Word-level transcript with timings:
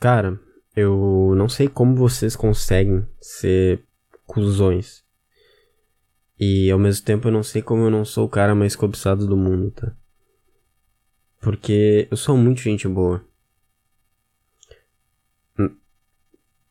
Cara, 0.00 0.40
eu 0.76 1.34
não 1.36 1.48
sei 1.48 1.68
como 1.68 1.96
vocês 1.96 2.36
conseguem 2.36 3.06
ser 3.20 3.82
cuzões. 4.26 5.04
E 6.38 6.70
ao 6.70 6.78
mesmo 6.78 7.04
tempo 7.04 7.26
eu 7.26 7.32
não 7.32 7.42
sei 7.42 7.62
como 7.62 7.82
eu 7.82 7.90
não 7.90 8.04
sou 8.04 8.26
o 8.26 8.28
cara 8.28 8.54
mais 8.54 8.76
cobiçado 8.76 9.26
do 9.26 9.36
mundo, 9.36 9.72
tá? 9.72 9.92
Porque 11.40 12.06
eu 12.10 12.16
sou 12.16 12.36
muito 12.36 12.60
gente 12.60 12.86
boa. 12.86 13.24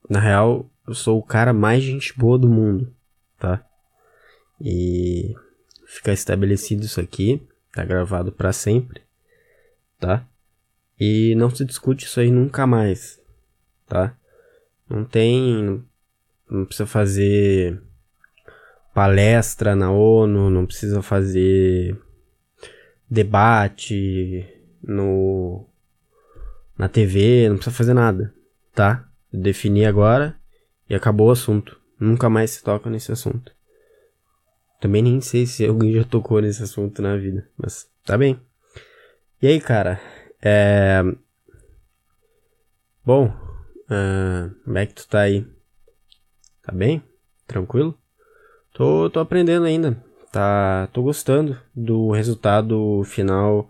Na 0.09 0.21
real, 0.21 0.70
eu 0.88 0.94
sou 0.94 1.20
o 1.20 1.23
cara 1.23 1.52
mais 1.52 1.84
gente 1.84 2.18
boa 2.18 2.39
do 2.39 2.48
mundo, 2.48 2.96
tá? 3.38 3.66
E 4.62 5.36
fica 5.86 6.14
estabelecido 6.14 6.86
isso 6.86 7.02
aqui, 7.02 7.46
tá 7.73 7.84
gravado 7.84 8.32
para 8.32 8.54
sempre, 8.54 9.02
tá? 10.00 10.25
E 10.98 11.36
não 11.36 11.54
se 11.54 11.66
discute 11.66 12.05
isso 12.05 12.21
aí 12.21 12.32
nunca 12.32 12.66
mais, 12.66 13.16
tá? 13.88 14.16
Não 14.90 15.04
tem. 15.04 15.84
Não 16.50 16.66
precisa 16.66 16.86
fazer 16.86 17.82
palestra 18.94 19.76
na 19.76 19.91
ONU, 19.91 20.50
não 20.50 20.66
precisa 20.66 21.02
fazer 21.02 21.95
debate 23.09 24.45
no 24.81 25.66
na 26.78 26.88
TV, 26.88 27.50
não 27.50 27.58
precisa 27.58 27.76
fazer 27.76 27.94
nada, 27.94 28.34
tá? 28.73 29.08
Definir 29.31 29.86
agora 29.86 30.36
e 30.90 30.95
acabou 30.95 31.28
o 31.28 31.31
assunto. 31.31 31.80
Nunca 32.00 32.30
mais 32.30 32.52
se 32.52 32.64
toca 32.64 32.90
nesse 32.90 33.12
assunto. 33.12 33.52
Também 34.80 35.02
nem 35.02 35.20
sei 35.22 35.45
se 35.45 35.66
alguém 35.66 35.94
já 35.94 36.04
tocou 36.04 36.40
nesse 36.42 36.62
assunto 36.62 37.02
na 37.02 37.17
vida, 37.17 37.48
mas 37.58 37.90
tá 38.06 38.17
bem. 38.17 38.40
E 39.42 39.48
aí, 39.48 39.59
cara? 39.59 40.00
É. 40.42 41.04
Bom, 43.04 43.47
uh, 43.90 44.54
como 44.64 44.77
é 44.77 44.86
que 44.86 44.96
tu 44.96 45.08
tá 45.08 45.22
aí? 45.22 45.46
Tá 46.64 46.72
bem? 46.72 47.02
Tranquilo? 47.48 47.98
Tô, 48.73 49.09
tô 49.09 49.20
aprendendo 49.20 49.66
ainda. 49.66 50.03
Tá, 50.31 50.88
tô 50.94 51.02
gostando 51.02 51.58
do 51.73 52.11
resultado 52.11 53.03
final 53.06 53.70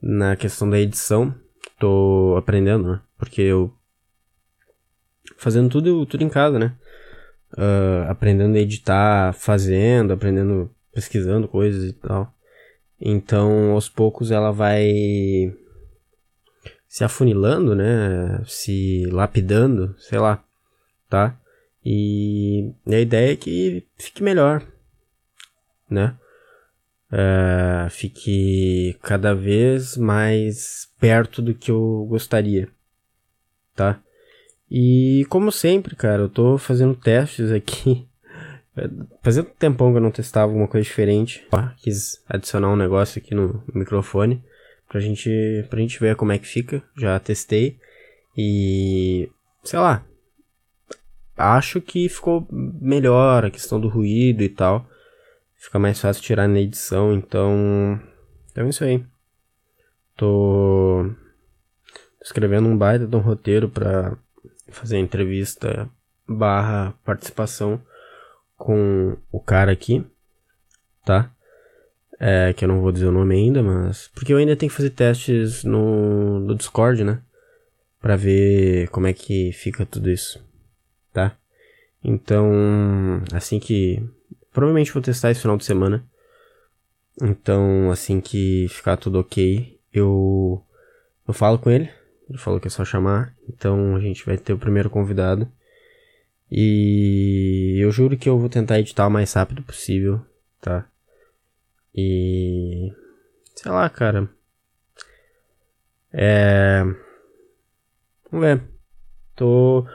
na 0.00 0.34
questão 0.34 0.68
da 0.68 0.80
edição. 0.80 1.34
Tô 1.78 2.34
aprendendo, 2.38 2.92
né? 2.92 3.00
Porque 3.18 3.42
eu 3.42 3.72
fazendo 5.36 5.68
tudo, 5.68 6.06
tudo 6.06 6.24
em 6.24 6.28
casa, 6.28 6.58
né? 6.58 6.74
Uh, 7.52 8.10
aprendendo 8.10 8.56
a 8.56 8.60
editar, 8.60 9.34
fazendo, 9.34 10.12
aprendendo, 10.12 10.74
pesquisando 10.92 11.46
coisas 11.46 11.84
e 11.84 11.92
tal. 11.92 12.32
Então, 13.00 13.72
aos 13.72 13.88
poucos 13.88 14.30
ela 14.30 14.50
vai 14.50 15.52
se 16.92 17.02
afunilando, 17.04 17.74
né? 17.74 18.42
Se 18.46 19.06
lapidando, 19.06 19.94
sei 19.98 20.18
lá, 20.18 20.44
tá? 21.08 21.34
E 21.82 22.70
a 22.86 22.98
ideia 22.98 23.32
é 23.32 23.36
que 23.36 23.86
fique 23.96 24.22
melhor, 24.22 24.62
né? 25.88 26.14
Uh, 27.10 27.88
fique 27.88 28.94
cada 29.02 29.34
vez 29.34 29.96
mais 29.96 30.86
perto 31.00 31.40
do 31.40 31.54
que 31.54 31.70
eu 31.70 32.06
gostaria, 32.10 32.68
tá? 33.74 33.98
E 34.70 35.24
como 35.30 35.50
sempre, 35.50 35.96
cara, 35.96 36.20
eu 36.20 36.28
tô 36.28 36.58
fazendo 36.58 36.94
testes 36.94 37.50
aqui. 37.50 38.06
Fazia 39.22 39.42
um 39.42 39.46
tempão 39.46 39.92
que 39.92 39.96
eu 39.96 40.02
não 40.02 40.10
testava 40.10 40.52
alguma 40.52 40.68
coisa 40.68 40.84
diferente. 40.84 41.46
quis 41.78 42.22
adicionar 42.28 42.70
um 42.70 42.76
negócio 42.76 43.18
aqui 43.18 43.34
no 43.34 43.64
microfone 43.74 44.44
pra 44.92 45.00
gente, 45.00 45.66
pra 45.70 45.80
gente 45.80 45.98
ver 45.98 46.14
como 46.16 46.32
é 46.32 46.38
que 46.38 46.46
fica. 46.46 46.82
Já 46.96 47.18
testei 47.18 47.78
e 48.36 49.30
sei 49.64 49.78
lá. 49.78 50.04
Acho 51.34 51.80
que 51.80 52.10
ficou 52.10 52.46
melhor 52.50 53.44
a 53.44 53.50
questão 53.50 53.80
do 53.80 53.88
ruído 53.88 54.42
e 54.42 54.50
tal. 54.50 54.86
Fica 55.56 55.78
mais 55.78 55.98
fácil 55.98 56.22
tirar 56.22 56.46
na 56.46 56.60
edição, 56.60 57.14
então 57.14 57.98
então 58.50 58.66
é 58.66 58.68
isso 58.68 58.84
aí. 58.84 59.02
Tô 60.14 61.10
escrevendo 62.22 62.68
um 62.68 62.76
baita 62.76 63.06
de 63.06 63.16
um 63.16 63.20
roteiro 63.20 63.70
pra 63.70 64.16
fazer 64.68 64.98
entrevista 64.98 65.88
barra 66.28 66.94
participação 67.04 67.82
com 68.56 69.16
o 69.30 69.40
cara 69.40 69.72
aqui, 69.72 70.04
tá? 71.04 71.32
É, 72.24 72.52
que 72.52 72.64
eu 72.64 72.68
não 72.68 72.80
vou 72.80 72.92
dizer 72.92 73.06
o 73.06 73.12
nome 73.12 73.34
ainda, 73.34 73.62
mas. 73.62 74.08
Porque 74.14 74.32
eu 74.32 74.36
ainda 74.36 74.54
tenho 74.54 74.70
que 74.70 74.76
fazer 74.76 74.90
testes 74.90 75.64
no, 75.64 76.38
no 76.38 76.54
Discord, 76.54 77.02
né? 77.02 77.20
Pra 78.00 78.14
ver 78.14 78.88
como 78.90 79.08
é 79.08 79.12
que 79.12 79.52
fica 79.52 79.84
tudo 79.84 80.08
isso, 80.08 80.40
tá? 81.12 81.36
Então, 82.02 82.52
assim 83.32 83.58
que. 83.58 84.00
Provavelmente 84.52 84.92
vou 84.92 85.02
testar 85.02 85.30
esse 85.30 85.40
final 85.40 85.56
de 85.56 85.64
semana. 85.64 86.04
Então, 87.20 87.90
assim 87.90 88.20
que 88.20 88.68
ficar 88.68 88.96
tudo 88.96 89.18
ok, 89.18 89.78
eu. 89.92 90.62
Eu 91.26 91.34
falo 91.34 91.58
com 91.58 91.70
ele 91.70 91.90
ele 92.32 92.38
falou 92.38 92.58
que 92.58 92.66
é 92.66 92.70
só 92.70 92.84
chamar. 92.84 93.34
Então 93.48 93.94
a 93.94 94.00
gente 94.00 94.24
vai 94.24 94.36
ter 94.36 94.52
o 94.52 94.58
primeiro 94.58 94.90
convidado. 94.90 95.50
E 96.50 97.78
eu 97.78 97.90
juro 97.90 98.16
que 98.16 98.28
eu 98.28 98.38
vou 98.38 98.48
tentar 98.48 98.78
editar 98.78 99.06
o 99.06 99.10
mais 99.10 99.32
rápido 99.32 99.62
possível, 99.62 100.20
tá? 100.60 100.86
E. 101.94 102.92
Sei 103.54 103.70
lá, 103.70 103.88
cara. 103.90 104.28
É. 106.12 106.82
Vamos 108.30 108.46
ver. 108.46 108.62
Tô, 109.34 109.86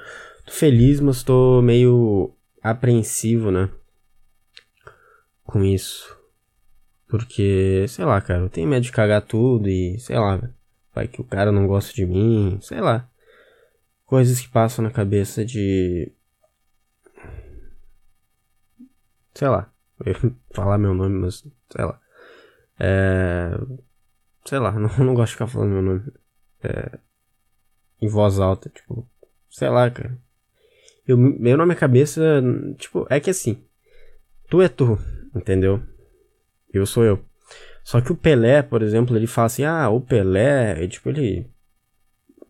tô 0.46 0.52
feliz, 0.52 1.00
mas 1.00 1.24
tô 1.24 1.62
meio 1.62 2.36
apreensivo, 2.62 3.52
né? 3.52 3.70
Com 5.44 5.64
isso. 5.64 6.16
Porque, 7.08 7.86
sei 7.88 8.04
lá, 8.06 8.20
cara, 8.22 8.42
eu 8.42 8.50
tenho 8.50 8.68
medo 8.68 8.84
de 8.84 8.92
cagar 8.92 9.22
tudo 9.22 9.70
e, 9.70 10.00
sei 10.00 10.18
lá. 10.20 10.42
Vai 10.94 11.08
que 11.08 11.22
o 11.22 11.24
cara 11.24 11.52
não 11.52 11.68
gosta 11.68 11.94
de 11.94 12.06
mim, 12.06 12.60
sei 12.62 12.82
lá. 12.82 13.10
Coisas 14.06 14.42
que 14.42 14.50
passam 14.50 14.84
na 14.84 14.92
cabeça 14.92 15.46
de. 15.46 16.12
Sei 19.34 19.48
lá. 19.48 19.72
Eu 20.06 20.14
falar 20.54 20.78
meu 20.78 20.94
nome, 20.94 21.20
mas. 21.20 21.46
Sei 21.70 21.86
lá. 21.86 22.00
É. 22.80 23.52
Sei 24.46 24.60
lá, 24.60 24.72
não, 24.80 24.90
não 25.06 25.14
gosto 25.14 25.30
de 25.30 25.34
ficar 25.34 25.48
falando 25.48 25.72
meu 25.72 25.82
nome. 25.82 26.12
É, 26.64 27.00
em 28.02 28.08
voz 28.08 28.40
alta, 28.40 28.70
tipo. 28.70 29.08
Sei 29.50 29.70
lá, 29.70 29.90
cara. 29.90 30.18
Eu, 31.08 31.18
meu 31.18 31.58
nome 31.58 31.74
é 31.74 31.78
cabeça, 31.78 32.22
tipo, 32.78 33.08
é 33.10 33.20
que 33.20 33.30
assim. 33.30 33.64
Tu 34.50 34.62
é 34.62 34.68
tu, 34.68 35.00
entendeu? 35.36 35.82
Eu 36.74 36.86
sou 36.86 37.04
eu. 37.04 37.24
Só 37.84 38.02
que 38.02 38.12
o 38.12 38.16
Pelé, 38.16 38.62
por 38.62 38.82
exemplo, 38.82 39.16
ele 39.16 39.28
fala 39.28 39.46
assim: 39.46 39.64
ah, 39.64 39.90
o 39.90 40.02
Pelé, 40.02 40.84
e, 40.84 40.88
tipo, 40.88 41.10
ele. 41.10 41.50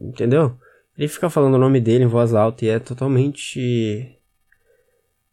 Entendeu? 0.02 0.58
Ele 0.98 1.08
fica 1.08 1.30
falando 1.30 1.54
o 1.56 1.60
nome 1.60 1.80
dele 1.80 2.04
em 2.04 2.08
voz 2.08 2.34
alta 2.34 2.66
e 2.66 2.70
é 2.70 2.80
totalmente 2.80 4.20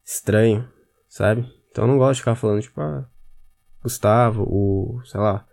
estranho, 0.04 0.68
sabe? 1.08 1.50
Então 1.74 1.86
eu 1.86 1.88
não 1.88 1.98
gosto 1.98 2.14
de 2.14 2.20
ficar 2.20 2.36
falando, 2.36 2.62
tipo, 2.62 2.80
ah, 2.80 3.04
Gustavo, 3.82 4.44
o. 4.44 5.02
sei 5.06 5.18
lá. 5.20 5.44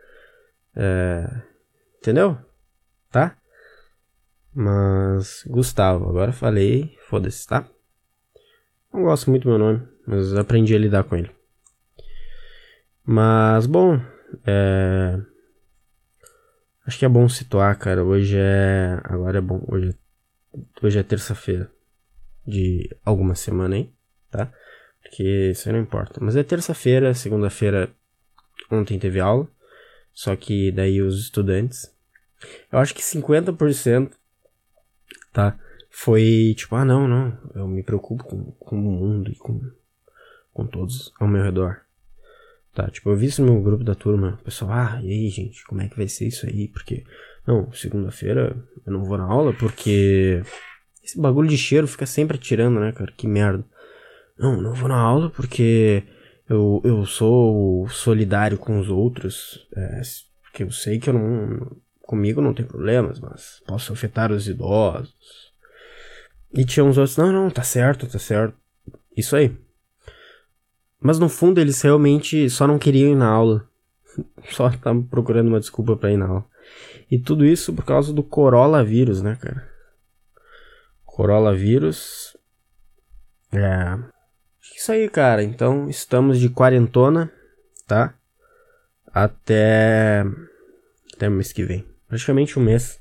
É. 0.75 1.27
Entendeu? 1.97 2.37
Tá? 3.09 3.35
Mas. 4.53 5.43
Gustavo, 5.47 6.07
agora 6.07 6.31
falei, 6.31 6.95
foda-se, 7.09 7.47
tá? 7.47 7.67
Não 8.93 9.01
gosto 9.01 9.31
muito 9.31 9.43
do 9.45 9.49
meu 9.49 9.57
nome, 9.57 9.87
mas 10.05 10.35
aprendi 10.35 10.75
a 10.75 10.77
lidar 10.77 11.05
com 11.05 11.15
ele. 11.15 11.31
Mas, 13.03 13.65
bom, 13.65 13.99
é... 14.45 15.19
Acho 16.85 16.99
que 16.99 17.05
é 17.05 17.09
bom 17.09 17.27
situar, 17.27 17.75
cara. 17.79 18.03
Hoje 18.03 18.37
é. 18.37 19.01
Agora 19.05 19.39
é 19.39 19.41
bom. 19.41 19.65
Hoje, 19.67 19.97
hoje 20.83 20.99
é 20.99 21.03
terça-feira 21.03 21.71
de 22.45 22.95
alguma 23.03 23.33
semana 23.33 23.75
aí, 23.75 23.91
tá? 24.29 24.53
Porque 25.01 25.51
isso 25.51 25.67
aí 25.67 25.73
não 25.73 25.81
importa. 25.81 26.19
Mas 26.21 26.35
é 26.35 26.43
terça-feira, 26.43 27.13
segunda-feira. 27.13 27.89
Ontem 28.69 28.97
teve 28.99 29.19
aula. 29.19 29.47
Só 30.13 30.35
que 30.35 30.71
daí 30.71 31.01
os 31.01 31.19
estudantes. 31.19 31.93
Eu 32.71 32.79
acho 32.79 32.93
que 32.93 33.01
50%, 33.01 34.11
tá? 35.31 35.57
Foi 35.89 36.53
tipo, 36.57 36.75
ah, 36.75 36.85
não, 36.85 37.07
não. 37.07 37.37
Eu 37.53 37.67
me 37.67 37.83
preocupo 37.83 38.23
com, 38.23 38.51
com 38.51 38.75
o 38.75 38.91
mundo 38.91 39.31
e 39.31 39.35
com, 39.35 39.61
com 40.53 40.65
todos 40.65 41.11
ao 41.19 41.27
meu 41.27 41.43
redor. 41.43 41.81
Tá, 42.73 42.89
tipo, 42.89 43.09
eu 43.09 43.17
vi 43.17 43.25
isso 43.25 43.43
no 43.43 43.51
meu 43.51 43.61
grupo 43.61 43.83
da 43.83 43.93
turma. 43.93 44.39
O 44.41 44.45
pessoal, 44.45 44.71
ah, 44.71 45.01
e 45.03 45.11
aí, 45.11 45.29
gente, 45.29 45.65
como 45.65 45.81
é 45.81 45.89
que 45.89 45.97
vai 45.97 46.07
ser 46.07 46.27
isso 46.27 46.45
aí? 46.45 46.69
Porque, 46.69 47.03
não, 47.45 47.71
segunda-feira 47.73 48.55
eu 48.85 48.93
não 48.93 49.03
vou 49.03 49.17
na 49.17 49.25
aula 49.25 49.53
porque 49.53 50.41
esse 51.03 51.19
bagulho 51.19 51.49
de 51.49 51.57
cheiro 51.57 51.87
fica 51.87 52.05
sempre 52.05 52.37
atirando, 52.37 52.79
né, 52.79 52.93
cara? 52.93 53.11
Que 53.11 53.27
merda. 53.27 53.65
Não, 54.41 54.59
não 54.59 54.73
vou 54.73 54.89
na 54.89 54.99
aula 54.99 55.29
porque 55.29 56.03
eu, 56.49 56.81
eu 56.83 57.05
sou 57.05 57.87
solidário 57.89 58.57
com 58.57 58.79
os 58.79 58.89
outros. 58.89 59.67
É, 59.77 60.01
porque 60.41 60.63
eu 60.63 60.71
sei 60.71 60.99
que 60.99 61.11
eu 61.11 61.13
não. 61.13 61.77
Comigo 62.01 62.41
não 62.41 62.53
tem 62.53 62.65
problemas, 62.65 63.19
mas 63.19 63.61
posso 63.67 63.93
afetar 63.93 64.31
os 64.31 64.47
idosos. 64.47 65.53
E 66.53 66.65
tinha 66.65 66.83
uns 66.83 66.97
outros, 66.97 67.15
não, 67.15 67.31
não, 67.31 67.51
tá 67.51 67.61
certo, 67.61 68.07
tá 68.07 68.17
certo. 68.17 68.57
Isso 69.15 69.35
aí. 69.35 69.55
Mas 70.99 71.19
no 71.19 71.29
fundo 71.29 71.61
eles 71.61 71.79
realmente 71.81 72.49
só 72.49 72.65
não 72.65 72.79
queriam 72.79 73.11
ir 73.11 73.15
na 73.15 73.29
aula. 73.29 73.69
Só 74.49 74.67
estavam 74.67 75.03
procurando 75.03 75.47
uma 75.47 75.59
desculpa 75.59 75.95
pra 75.95 76.11
ir 76.11 76.17
na 76.17 76.27
aula. 76.27 76.45
E 77.09 77.17
tudo 77.17 77.45
isso 77.45 77.71
por 77.71 77.85
causa 77.85 78.11
do 78.11 78.23
coronavírus, 78.23 79.21
né, 79.21 79.37
cara? 79.39 79.69
Coronavírus. 81.05 82.35
É. 83.53 84.20
Isso 84.81 84.91
aí, 84.91 85.07
cara. 85.07 85.43
Então 85.43 85.87
estamos 85.87 86.39
de 86.39 86.49
quarentona, 86.49 87.31
tá? 87.85 88.15
Até. 89.13 90.25
Até 91.13 91.29
mês 91.29 91.53
que 91.53 91.63
vem. 91.63 91.85
Praticamente 92.07 92.57
um 92.57 92.63
mês 92.63 92.99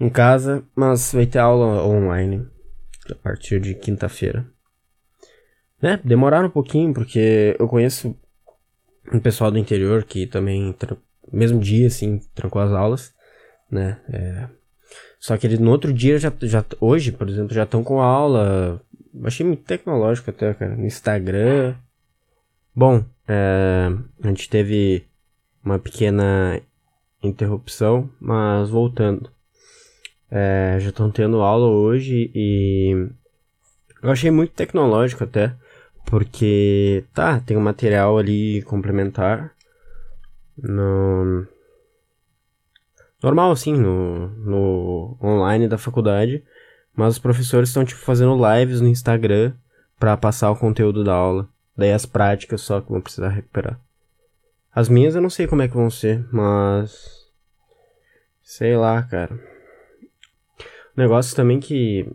em 0.00 0.08
casa, 0.08 0.64
mas 0.74 1.12
vai 1.12 1.26
ter 1.26 1.38
aula 1.38 1.86
online 1.86 2.48
a 3.10 3.14
partir 3.14 3.60
de 3.60 3.74
quinta-feira. 3.74 4.46
Né? 5.82 6.00
Demoraram 6.02 6.46
um 6.46 6.50
pouquinho, 6.50 6.94
porque 6.94 7.54
eu 7.58 7.68
conheço 7.68 8.16
um 9.12 9.20
pessoal 9.20 9.50
do 9.50 9.58
interior 9.58 10.04
que 10.04 10.26
também, 10.26 10.74
mesmo 11.30 11.60
dia, 11.60 11.88
assim, 11.88 12.22
trancou 12.34 12.62
as 12.62 12.72
aulas, 12.72 13.12
né? 13.70 14.00
É... 14.08 14.48
Só 15.20 15.36
que 15.36 15.46
eles 15.46 15.58
no 15.58 15.70
outro 15.70 15.92
dia, 15.92 16.18
já, 16.18 16.32
já 16.40 16.64
hoje, 16.80 17.12
por 17.12 17.28
exemplo, 17.28 17.54
já 17.54 17.64
estão 17.64 17.84
com 17.84 18.00
aula. 18.00 18.80
Achei 19.24 19.44
muito 19.44 19.64
tecnológico 19.64 20.30
até, 20.30 20.54
cara. 20.54 20.76
No 20.76 20.86
Instagram. 20.86 21.74
Bom, 22.74 23.04
é... 23.28 23.88
a 24.22 24.28
gente 24.28 24.48
teve 24.48 25.04
uma 25.64 25.78
pequena 25.78 26.60
interrupção, 27.22 28.10
mas 28.20 28.68
voltando. 28.68 29.30
É, 30.30 30.78
já 30.80 30.88
estão 30.88 31.10
tendo 31.10 31.42
aula 31.42 31.66
hoje 31.66 32.30
e 32.34 33.08
eu 34.02 34.10
achei 34.10 34.30
muito 34.30 34.54
tecnológico 34.54 35.24
até, 35.24 35.54
porque 36.06 37.04
tá, 37.12 37.38
tem 37.40 37.56
um 37.56 37.60
material 37.60 38.18
ali 38.18 38.62
complementar 38.62 39.54
no 40.56 41.46
normal 43.22 43.52
assim, 43.52 43.74
no, 43.74 44.28
no 44.28 45.18
online 45.22 45.68
da 45.68 45.78
faculdade, 45.78 46.42
mas 46.94 47.14
os 47.14 47.18
professores 47.18 47.68
estão 47.68 47.84
tipo 47.84 48.00
fazendo 48.00 48.36
lives 48.36 48.80
no 48.80 48.88
Instagram 48.88 49.52
para 49.98 50.16
passar 50.16 50.50
o 50.50 50.56
conteúdo 50.56 51.02
da 51.04 51.14
aula. 51.14 51.48
Daí 51.76 51.92
as 51.92 52.04
práticas 52.04 52.60
só 52.60 52.80
que 52.80 52.90
vão 52.90 53.00
precisar 53.00 53.28
recuperar. 53.28 53.78
As 54.74 54.88
minhas 54.88 55.14
eu 55.14 55.22
não 55.22 55.30
sei 55.30 55.46
como 55.46 55.62
é 55.62 55.68
que 55.68 55.74
vão 55.76 55.90
ser, 55.90 56.26
mas 56.32 57.30
sei 58.42 58.76
lá, 58.76 59.02
cara. 59.02 59.38
Negócio 60.96 61.34
também 61.34 61.58
que 61.58 62.06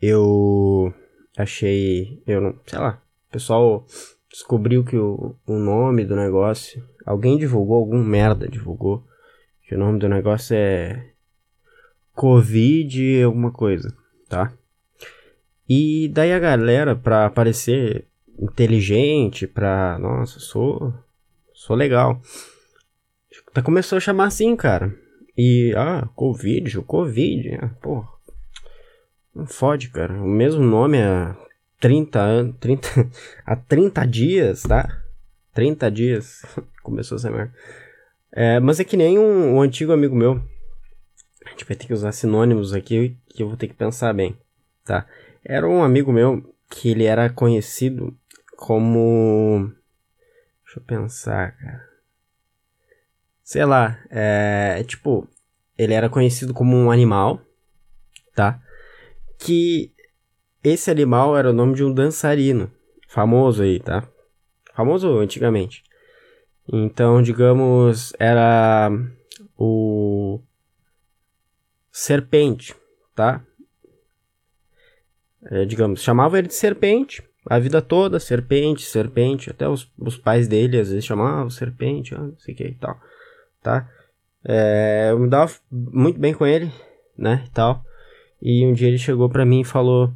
eu 0.00 0.94
achei, 1.36 2.22
eu 2.26 2.40
não, 2.40 2.60
sei 2.66 2.78
lá, 2.78 3.02
o 3.28 3.32
pessoal 3.32 3.86
descobriu 4.30 4.84
que 4.84 4.96
o, 4.96 5.34
o 5.46 5.58
nome 5.58 6.04
do 6.04 6.14
negócio, 6.14 6.82
alguém 7.04 7.36
divulgou, 7.36 7.76
algum 7.76 8.02
merda 8.02 8.48
divulgou, 8.48 9.04
que 9.66 9.74
o 9.74 9.78
nome 9.78 9.98
do 9.98 10.08
negócio 10.08 10.54
é 10.56 11.09
Covid 12.20 13.22
alguma 13.22 13.50
coisa, 13.50 13.96
tá? 14.28 14.52
E 15.66 16.06
daí 16.12 16.34
a 16.34 16.38
galera, 16.38 16.94
pra 16.94 17.30
parecer 17.30 18.04
inteligente, 18.38 19.46
pra, 19.46 19.98
nossa, 19.98 20.38
sou, 20.38 20.92
sou 21.54 21.74
legal, 21.74 22.20
tá 23.54 23.62
começou 23.62 23.96
a 23.96 24.00
chamar 24.02 24.26
assim, 24.26 24.54
cara. 24.54 24.94
E, 25.34 25.72
ah, 25.74 26.06
Covid, 26.14 26.80
o 26.80 26.82
Covid, 26.82 27.54
ah, 27.54 27.70
porra. 27.80 28.06
Não 29.34 29.46
fode, 29.46 29.88
cara. 29.88 30.12
O 30.12 30.28
mesmo 30.28 30.62
nome 30.62 31.00
há 31.00 31.34
30 31.80 32.20
anos, 32.20 32.56
30, 32.60 33.10
há 33.46 33.56
30 33.56 34.06
dias, 34.06 34.60
tá? 34.64 35.02
30 35.54 35.90
dias 35.90 36.42
começou 36.82 37.16
essa 37.16 37.30
merda. 37.30 37.54
É, 38.30 38.60
mas 38.60 38.78
é 38.78 38.84
que 38.84 38.98
nem 38.98 39.18
um, 39.18 39.54
um, 39.54 39.62
antigo 39.62 39.90
amigo 39.90 40.14
meu. 40.14 40.38
A 41.46 41.50
gente 41.50 41.64
vai 41.64 41.76
ter 41.76 41.86
que 41.86 41.92
usar 41.92 42.12
sinônimos 42.12 42.72
aqui 42.72 43.16
que 43.28 43.42
eu 43.42 43.48
vou 43.48 43.56
ter 43.56 43.68
que 43.68 43.74
pensar 43.74 44.12
bem, 44.12 44.36
tá? 44.84 45.06
Era 45.44 45.68
um 45.68 45.82
amigo 45.82 46.12
meu 46.12 46.54
que 46.68 46.90
ele 46.90 47.04
era 47.04 47.30
conhecido 47.30 48.16
como. 48.56 49.72
Deixa 50.64 50.78
eu 50.78 50.84
pensar, 50.84 51.56
cara 51.56 51.90
sei 53.50 53.64
lá, 53.64 53.98
é, 54.08 54.84
tipo, 54.86 55.26
ele 55.76 55.92
era 55.92 56.08
conhecido 56.08 56.54
como 56.54 56.76
um 56.76 56.88
animal, 56.88 57.40
tá? 58.32 58.62
Que 59.40 59.92
esse 60.62 60.88
animal 60.88 61.36
era 61.36 61.50
o 61.50 61.52
nome 61.52 61.74
de 61.74 61.82
um 61.82 61.92
dançarino, 61.92 62.70
famoso 63.08 63.64
aí, 63.64 63.80
tá? 63.80 64.06
Famoso 64.72 65.18
antigamente. 65.18 65.82
Então, 66.72 67.20
digamos, 67.20 68.12
era 68.20 68.88
o 69.58 70.40
serpente, 71.90 72.74
tá? 73.14 73.42
É, 75.44 75.64
digamos, 75.64 76.02
chamava 76.02 76.38
ele 76.38 76.48
de 76.48 76.54
serpente 76.54 77.22
a 77.46 77.58
vida 77.58 77.80
toda, 77.80 78.20
serpente, 78.20 78.82
serpente, 78.82 79.50
até 79.50 79.66
os, 79.66 79.90
os 79.98 80.18
pais 80.18 80.46
dele 80.46 80.78
às 80.78 80.90
vezes 80.90 81.06
chamavam 81.06 81.48
serpente, 81.48 82.14
não 82.14 82.36
sei 82.38 82.52
o 82.52 82.56
que 82.56 82.64
e 82.64 82.74
tal 82.74 83.00
tá? 83.62 83.88
É, 84.44 85.08
eu 85.10 85.18
me 85.18 85.28
dava 85.28 85.52
muito 85.70 86.18
bem 86.18 86.32
com 86.32 86.46
ele, 86.46 86.72
né, 87.16 87.44
e 87.46 87.50
tal. 87.50 87.84
E 88.40 88.66
um 88.66 88.72
dia 88.72 88.88
ele 88.88 88.98
chegou 88.98 89.28
pra 89.28 89.44
mim 89.44 89.60
e 89.60 89.64
falou: 89.64 90.12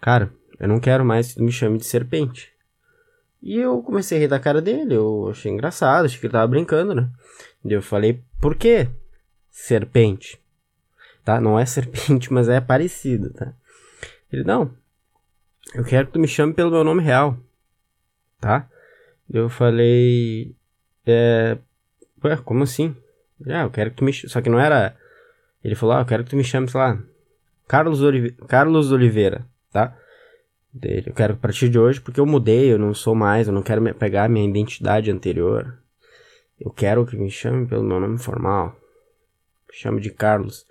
Cara, 0.00 0.30
eu 0.60 0.68
não 0.68 0.78
quero 0.78 1.04
mais 1.04 1.28
que 1.28 1.34
tu 1.36 1.42
me 1.42 1.52
chame 1.52 1.78
de 1.78 1.86
serpente. 1.86 2.52
E 3.42 3.58
eu 3.58 3.82
comecei 3.82 4.18
a 4.18 4.20
rir 4.20 4.28
da 4.28 4.40
cara 4.40 4.60
dele, 4.60 4.94
eu 4.94 5.28
achei 5.30 5.50
engraçado, 5.50 6.04
achei 6.04 6.18
que 6.18 6.26
ele 6.26 6.32
tava 6.32 6.46
brincando, 6.46 6.94
né? 6.94 7.08
E 7.64 7.72
eu 7.72 7.82
falei: 7.82 8.22
Por 8.40 8.54
que 8.54 8.88
serpente? 9.50 10.38
Tá? 11.26 11.38
Não 11.42 11.58
é 11.58 11.66
serpente, 11.66 12.32
mas 12.32 12.48
é 12.48 12.58
parecido, 12.58 13.30
tá? 13.34 13.52
Ele: 14.32 14.44
Não, 14.44 14.70
eu 15.74 15.84
quero 15.84 16.06
que 16.06 16.14
tu 16.14 16.18
me 16.18 16.26
chame 16.28 16.54
pelo 16.54 16.70
meu 16.70 16.82
nome 16.82 17.02
real, 17.02 17.36
tá? 18.40 18.66
Eu 19.28 19.50
falei: 19.50 20.54
É, 21.04 21.58
Ué, 22.24 22.36
como 22.38 22.62
assim? 22.62 22.96
Ah, 23.46 23.62
eu 23.62 23.70
quero 23.70 23.90
que 23.90 23.96
tu 23.96 24.04
me 24.04 24.12
Só 24.12 24.40
que 24.40 24.48
não 24.48 24.58
era. 24.58 24.96
Ele 25.62 25.74
falou, 25.74 25.96
ah, 25.96 26.00
eu 26.00 26.06
quero 26.06 26.24
que 26.24 26.30
tu 26.30 26.36
me 26.36 26.44
chame, 26.44 26.68
sei 26.68 26.80
lá. 26.80 26.98
Carlos, 27.68 28.00
Olive... 28.00 28.32
Carlos 28.48 28.92
Oliveira, 28.92 29.46
tá? 29.72 29.96
Dele. 30.72 31.04
Eu 31.08 31.14
quero 31.14 31.34
a 31.34 31.36
partir 31.36 31.68
de 31.68 31.78
hoje, 31.78 32.00
porque 32.00 32.20
eu 32.20 32.26
mudei, 32.26 32.72
eu 32.72 32.78
não 32.78 32.94
sou 32.94 33.14
mais, 33.14 33.48
eu 33.48 33.52
não 33.52 33.62
quero 33.62 33.82
pegar 33.94 34.28
minha 34.28 34.48
identidade 34.48 35.10
anterior. 35.10 35.78
Eu 36.58 36.70
quero 36.70 37.04
que 37.04 37.16
me 37.16 37.30
chame 37.30 37.66
pelo 37.66 37.82
meu 37.82 38.00
nome 38.00 38.18
formal. 38.18 38.76
Me 39.68 39.74
chame 39.74 40.00
de 40.00 40.10
Carlos. 40.10 40.66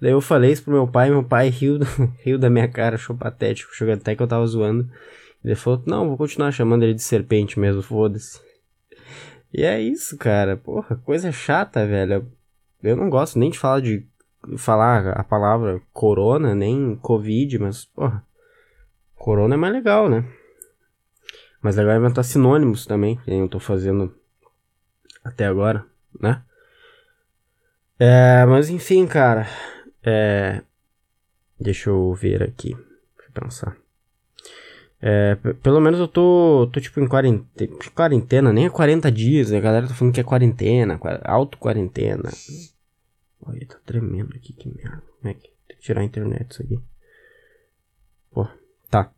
Daí 0.00 0.12
eu 0.12 0.20
falei 0.20 0.52
isso 0.52 0.62
pro 0.62 0.72
meu 0.72 0.86
pai, 0.86 1.10
meu 1.10 1.24
pai 1.24 1.48
riu, 1.48 1.78
riu 2.24 2.38
da 2.38 2.48
minha 2.48 2.68
cara, 2.68 2.94
achou 2.94 3.16
patético, 3.16 3.72
achou 3.72 3.90
até 3.90 4.14
que 4.14 4.22
eu 4.22 4.28
tava 4.28 4.46
zoando. 4.46 4.88
Ele 5.44 5.54
falou, 5.54 5.82
não, 5.86 6.08
vou 6.08 6.16
continuar 6.16 6.52
chamando 6.52 6.82
ele 6.82 6.94
de 6.94 7.02
serpente 7.02 7.58
mesmo, 7.58 7.82
foda-se. 7.82 8.40
E 9.52 9.62
é 9.62 9.80
isso, 9.80 10.16
cara. 10.16 10.56
Porra, 10.56 10.96
coisa 10.96 11.32
chata, 11.32 11.86
velho. 11.86 12.30
Eu 12.82 12.96
não 12.96 13.08
gosto 13.08 13.38
nem 13.38 13.50
de 13.50 13.58
falar 13.58 13.80
de 13.80 14.06
falar 14.56 15.08
a 15.10 15.24
palavra 15.24 15.80
corona, 15.92 16.54
nem 16.54 16.96
covid, 16.96 17.58
mas, 17.58 17.84
porra, 17.84 18.24
corona 19.16 19.54
é 19.54 19.58
mais 19.58 19.72
legal, 19.72 20.08
né? 20.08 20.24
Mas 21.60 21.76
legal 21.76 21.94
é 21.94 21.96
inventar 21.98 22.24
sinônimos 22.24 22.86
também, 22.86 23.16
que 23.16 23.30
eu 23.30 23.48
tô 23.48 23.58
fazendo 23.58 24.14
até 25.24 25.46
agora, 25.46 25.84
né? 26.20 26.42
É, 27.98 28.44
mas 28.46 28.70
enfim, 28.70 29.06
cara. 29.06 29.48
É, 30.10 30.62
deixa 31.60 31.90
eu 31.90 32.14
ver 32.14 32.42
aqui. 32.42 32.70
Deixa 32.70 33.28
eu 33.28 33.42
pensar. 33.42 33.76
É, 35.00 35.36
pelo 35.62 35.80
menos 35.80 36.00
eu 36.00 36.08
tô, 36.08 36.68
tô 36.72 36.80
tipo 36.80 36.98
em 36.98 37.06
quarentena, 37.06 37.76
quarentena, 37.94 38.52
nem 38.52 38.66
é 38.66 38.70
40 38.70 39.12
dias, 39.12 39.50
né? 39.50 39.58
A 39.58 39.60
galera 39.60 39.86
tá 39.86 39.94
falando 39.94 40.14
que 40.14 40.20
é 40.20 40.24
quarentena, 40.24 40.98
auto-quarentena. 41.24 42.30
Olha, 43.42 43.66
tá 43.66 43.76
tremendo 43.84 44.34
aqui, 44.34 44.54
que 44.54 44.68
merda. 44.68 45.02
Como 45.20 45.30
é 45.30 45.34
que 45.34 45.52
tem 45.68 45.76
que 45.76 45.82
tirar 45.82 46.00
a 46.00 46.04
internet 46.04 46.50
isso 46.50 46.62
aqui? 46.62 46.80
Pô, 48.32 48.48
tá. 48.90 49.12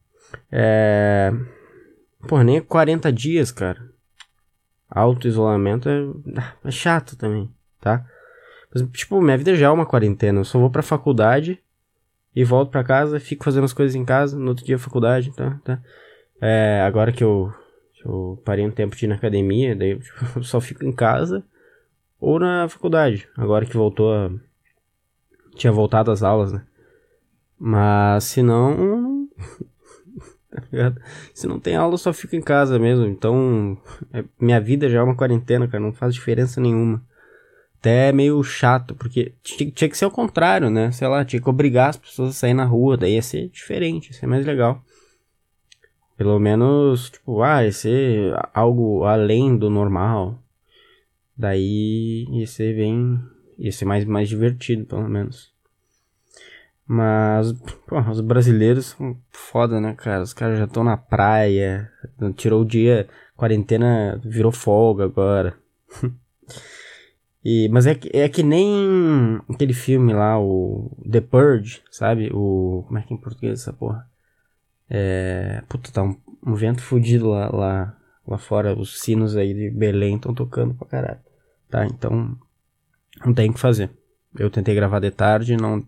É... 0.51 1.33
Pô, 2.29 2.43
nem 2.43 2.57
é 2.57 2.61
40 2.61 3.13
dias, 3.13 3.53
cara. 3.53 3.89
Auto-isolamento 4.91 5.89
é... 5.89 6.01
Ah, 6.37 6.57
é 6.65 6.71
chato 6.71 7.17
também, 7.17 7.49
tá? 7.81 8.05
Mas, 8.73 8.89
tipo, 8.93 9.21
minha 9.21 9.37
vida 9.37 9.55
já 9.55 9.67
é 9.67 9.71
uma 9.71 9.87
quarentena. 9.87 10.41
Eu 10.41 10.45
só 10.45 10.59
vou 10.59 10.71
pra 10.71 10.83
faculdade 10.83 11.59
e 12.35 12.45
volto 12.45 12.71
para 12.71 12.85
casa, 12.85 13.19
fico 13.19 13.45
fazendo 13.45 13.65
as 13.65 13.73
coisas 13.73 13.95
em 13.95 14.05
casa, 14.05 14.39
no 14.39 14.49
outro 14.49 14.65
dia 14.65 14.79
faculdade, 14.79 15.35
tá? 15.35 15.61
tá. 15.65 15.83
É, 16.41 16.81
agora 16.87 17.13
que 17.13 17.25
eu, 17.25 17.53
eu 18.05 18.41
parei 18.45 18.65
um 18.65 18.71
tempo 18.71 18.95
de 18.95 19.05
ir 19.05 19.09
na 19.09 19.17
academia, 19.17 19.75
daí 19.75 19.91
eu 19.93 20.01
tipo, 20.01 20.45
só 20.45 20.61
fico 20.61 20.85
em 20.85 20.93
casa 20.93 21.45
ou 22.21 22.39
na 22.39 22.69
faculdade. 22.69 23.29
Agora 23.37 23.67
que 23.67 23.77
voltou 23.77 24.15
a... 24.15 24.31
Tinha 25.57 25.73
voltado 25.73 26.11
às 26.11 26.23
aulas, 26.23 26.53
né? 26.53 26.65
Mas 27.59 28.25
se 28.25 28.43
não. 28.43 29.29
Tá 30.51 30.93
se 31.33 31.47
não 31.47 31.61
tem 31.61 31.77
aula, 31.77 31.95
eu 31.95 31.99
só 31.99 32.13
fico 32.13 32.35
em 32.35 32.43
casa 32.43 32.77
mesmo. 32.77 33.07
Então, 33.07 33.79
é, 34.13 34.25
minha 34.41 34.61
vida 34.61 34.89
já 34.89 34.99
é 34.99 35.03
uma 35.03 35.15
quarentena, 35.15 35.69
cara. 35.69 35.81
Não 35.81 35.93
faz 35.93 36.13
diferença 36.13 36.61
nenhuma. 36.61 37.01
Até 37.81 38.13
meio 38.13 38.43
chato, 38.43 38.95
porque 38.95 39.33
tinha 39.43 39.89
que 39.89 39.97
ser 39.97 40.05
o 40.05 40.11
contrário, 40.11 40.69
né? 40.69 40.93
Sei 40.93 41.09
lá, 41.09 41.25
tinha 41.25 41.41
que 41.41 41.49
obrigar 41.49 41.89
as 41.89 41.97
pessoas 41.97 42.31
a 42.31 42.33
sair 42.35 42.53
na 42.53 42.65
rua. 42.65 42.95
Daí 42.99 43.15
ia 43.15 43.23
ser 43.23 43.49
diferente, 43.49 44.09
ia 44.09 44.13
ser 44.13 44.27
mais 44.27 44.45
legal. 44.45 44.85
Pelo 46.15 46.39
menos, 46.39 47.09
tipo, 47.09 47.41
ah, 47.41 47.65
ia 47.65 47.73
ser 47.73 48.35
algo 48.53 49.05
além 49.05 49.57
do 49.57 49.71
normal. 49.71 50.39
Daí 51.35 52.27
ia 52.31 52.47
ser 52.47 52.77
bem. 52.77 53.19
ia 53.59 53.73
ser 53.73 53.87
mais, 53.87 54.05
mais 54.05 54.29
divertido, 54.29 54.85
pelo 54.85 55.09
menos. 55.09 55.51
Mas, 56.87 57.53
pô, 57.87 57.99
os 58.11 58.21
brasileiros 58.21 58.87
são 58.87 59.17
foda, 59.31 59.81
né, 59.81 59.95
cara? 59.95 60.23
Os 60.23 60.35
caras 60.35 60.59
já 60.59 60.67
estão 60.67 60.85
na 60.85 60.99
praia, 60.99 61.91
tirou 62.37 62.61
o 62.61 62.67
dia, 62.67 63.09
quarentena 63.35 64.21
virou 64.23 64.53
folga 64.53 65.05
agora. 65.05 65.57
e, 67.45 67.69
mas 67.71 67.87
é 67.87 67.95
que, 67.95 68.11
é 68.13 68.29
que 68.29 68.43
nem 68.43 69.41
aquele 69.49 69.73
filme 69.73 70.13
lá, 70.13 70.39
o 70.39 70.91
The 71.11 71.21
Purge, 71.21 71.83
sabe? 71.91 72.31
O. 72.33 72.85
Como 72.87 72.99
é 72.99 73.03
que 73.03 73.15
é 73.15 73.17
em 73.17 73.21
português 73.21 73.61
essa 73.61 73.73
porra? 73.73 74.07
É. 74.89 75.63
Puta, 75.69 75.91
tá 75.91 76.03
um, 76.03 76.17
um 76.47 76.55
vento 76.55 76.83
fudido 76.83 77.31
lá, 77.31 77.49
lá, 77.49 77.97
lá 78.27 78.39
fora. 78.39 78.79
Os 78.79 79.01
sinos 79.01 79.37
aí 79.37 79.55
de 79.55 79.71
Belém 79.71 80.17
estão 80.17 80.35
tocando 80.35 80.75
pra 80.75 80.87
caralho. 80.87 81.21
Tá, 81.71 81.87
então. 81.87 82.37
Não 83.25 83.33
tem 83.33 83.51
o 83.51 83.55
que 83.55 83.61
fazer. 83.61 83.91
Eu 84.39 84.51
tentei 84.51 84.75
gravar 84.75 85.01
de 85.01 85.11
tarde, 85.11 85.57
não 85.57 85.85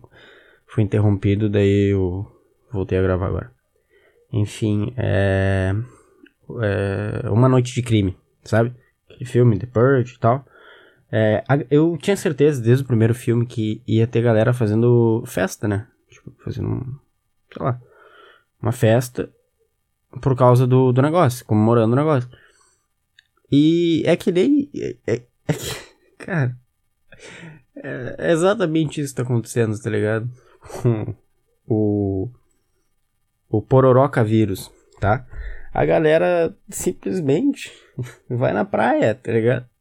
fui 0.67 0.83
interrompido, 0.83 1.49
daí 1.49 1.93
eu 1.93 2.27
voltei 2.71 2.97
a 2.97 3.01
gravar 3.01 3.27
agora. 3.27 3.51
Enfim, 4.31 4.93
é, 4.97 5.73
é 6.61 7.29
Uma 7.29 7.47
Noite 7.47 7.73
de 7.73 7.81
Crime, 7.81 8.17
sabe? 8.43 8.73
Aquele 9.09 9.25
filme, 9.25 9.59
The 9.59 9.67
Purge 9.67 10.15
e 10.15 10.19
tal. 10.19 10.45
É, 11.15 11.43
eu 11.69 11.95
tinha 11.95 12.17
certeza 12.17 12.59
desde 12.59 12.83
o 12.83 12.87
primeiro 12.87 13.13
filme 13.13 13.45
que 13.45 13.83
ia 13.85 14.07
ter 14.07 14.23
galera 14.23 14.51
fazendo 14.51 15.23
festa, 15.27 15.67
né? 15.67 15.87
Tipo, 16.09 16.33
fazendo, 16.43 16.69
um, 16.69 16.99
sei 17.53 17.63
lá, 17.63 17.79
uma 18.59 18.71
festa 18.71 19.31
por 20.19 20.35
causa 20.35 20.65
do, 20.65 20.91
do 20.91 21.01
negócio, 21.03 21.45
comemorando 21.45 21.93
o 21.93 21.95
negócio. 21.95 22.27
E 23.51 24.01
é 24.07 24.15
que 24.15 24.31
nem. 24.31 24.67
É, 24.75 24.95
é, 25.05 25.21
é 25.47 25.53
que, 25.53 25.75
cara. 26.17 26.57
É 27.75 28.31
exatamente 28.31 28.99
isso 28.99 29.13
que 29.13 29.17
tá 29.17 29.23
acontecendo, 29.23 29.79
tá 29.79 29.91
ligado? 29.91 30.27
o, 31.69 32.27
o 33.47 33.61
Pororoca 33.61 34.23
vírus, 34.23 34.71
tá? 34.99 35.27
A 35.71 35.85
galera 35.85 36.57
simplesmente 36.69 37.71
vai 38.27 38.51
na 38.51 38.65
praia, 38.65 39.13
tá 39.13 39.31
ligado? 39.31 39.72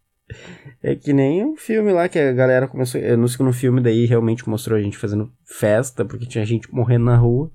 É 0.82 0.94
que 0.94 1.12
nem 1.12 1.44
o 1.44 1.52
um 1.52 1.56
filme 1.56 1.92
lá 1.92 2.08
que 2.08 2.18
a 2.18 2.32
galera 2.32 2.66
começou. 2.66 3.00
No 3.16 3.28
segundo 3.28 3.52
filme, 3.52 3.80
daí 3.80 4.06
realmente 4.06 4.48
mostrou 4.48 4.78
a 4.78 4.82
gente 4.82 4.98
fazendo 4.98 5.32
festa, 5.44 6.04
porque 6.04 6.26
tinha 6.26 6.44
gente 6.44 6.72
morrendo 6.72 7.04
na 7.04 7.16
rua. 7.16 7.50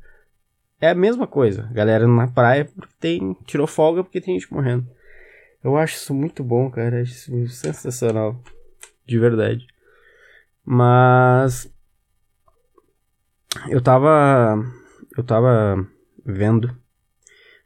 É 0.80 0.90
a 0.90 0.96
mesma 0.96 1.28
coisa. 1.28 1.68
A 1.70 1.74
galera 1.74 2.08
na 2.08 2.28
praia 2.28 2.66
porque 2.66 2.94
tem. 3.00 3.36
Tirou 3.46 3.68
folga 3.68 4.04
porque 4.04 4.22
tem 4.22 4.40
gente 4.40 4.52
morrendo. 4.54 4.88
Eu 5.64 5.76
acho 5.76 5.96
isso 5.96 6.14
muito 6.14 6.44
bom, 6.44 6.70
cara. 6.70 7.02
Acho 7.02 7.36
isso 7.36 7.56
sensacional. 7.56 8.42
De 9.06 9.18
verdade. 9.18 9.66
Mas 10.64 11.72
eu 13.70 13.82
tava. 13.82 14.64
Eu 15.18 15.24
tava 15.24 15.88
vendo 16.24 16.76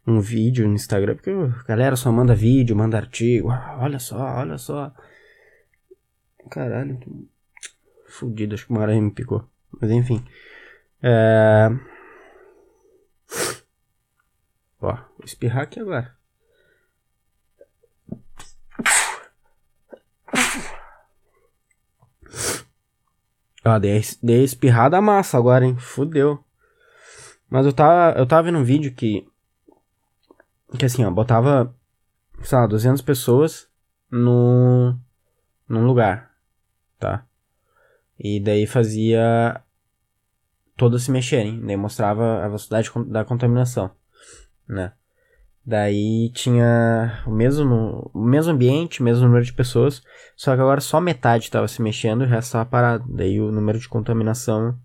um 0.05 0.20
vídeo 0.20 0.67
no 0.67 0.74
Instagram, 0.74 1.15
porque 1.15 1.29
a 1.29 1.63
galera 1.67 1.96
só 1.96 2.12
manda 2.12 2.36
vídeo, 2.36 2.75
manda 2.75 2.98
artigo. 2.98 3.50
Ah, 3.50 3.77
olha 3.81 4.00
só, 4.00 4.17
olha 4.17 4.58
só. 4.58 4.91
Caralho, 6.50 7.00
fudido, 8.08 8.55
acho 8.55 8.65
que 8.65 8.72
uma 8.72 8.81
aranha 8.81 9.01
me 9.01 9.12
picou. 9.12 9.48
Mas 9.79 9.91
enfim. 9.91 10.25
É. 11.01 11.70
Ó, 14.81 14.93
vou 14.93 15.25
espirrar 15.25 15.63
aqui 15.63 15.79
agora. 15.79 16.15
Ah, 23.63 23.77
dei, 23.77 24.01
dei 24.24 24.43
espirrada 24.43 25.00
massa 25.00 25.38
agora, 25.38 25.63
hein? 25.65 25.77
Fudeu. 25.77 26.43
Mas 27.50 27.65
eu 27.65 27.74
tava, 27.74 28.17
eu 28.17 28.25
tava 28.25 28.43
vendo 28.43 28.58
um 28.58 28.63
vídeo 28.63 28.93
que. 28.93 29.27
Que 30.78 30.86
assim, 30.86 31.04
ó, 31.04 31.12
botava, 31.12 31.75
sei 32.44 32.58
lá, 32.58 32.68
200 32.68 33.01
pessoas 33.01 33.70
no. 34.10 34.98
num 35.68 35.86
lugar, 35.86 36.32
tá? 37.00 37.25
E 38.20 38.40
daí 38.40 38.66
fazia. 38.66 39.62
todas 40.78 41.04
se 41.04 41.12
mexerem. 41.12 41.60
Daí 41.66 41.78
mostrava 41.78 42.44
a 42.44 42.48
velocidade 42.48 42.90
da 43.08 43.25
contaminação, 43.25 43.92
né? 44.68 44.94
Daí 45.63 46.32
tinha 46.34 47.22
o 47.25 47.32
mesmo, 47.32 48.10
o 48.13 48.24
mesmo 48.24 48.51
ambiente, 48.51 49.00
o 49.00 49.04
mesmo 49.04 49.25
número 49.25 49.46
de 49.46 49.54
pessoas, 49.54 50.01
só 50.36 50.56
que 50.56 50.62
agora 50.62 50.82
só 50.82 51.00
metade 51.00 51.44
estava 51.44 51.68
se 51.68 51.82
mexendo 51.84 52.24
e 52.24 52.25
o 52.25 52.30
resto 52.30 52.48
estava 52.48 52.66
parado. 52.66 53.06
Daí 53.08 53.40
o 53.40 53.51
número 53.51 53.78
de 53.78 53.88
contaminação 53.88 54.78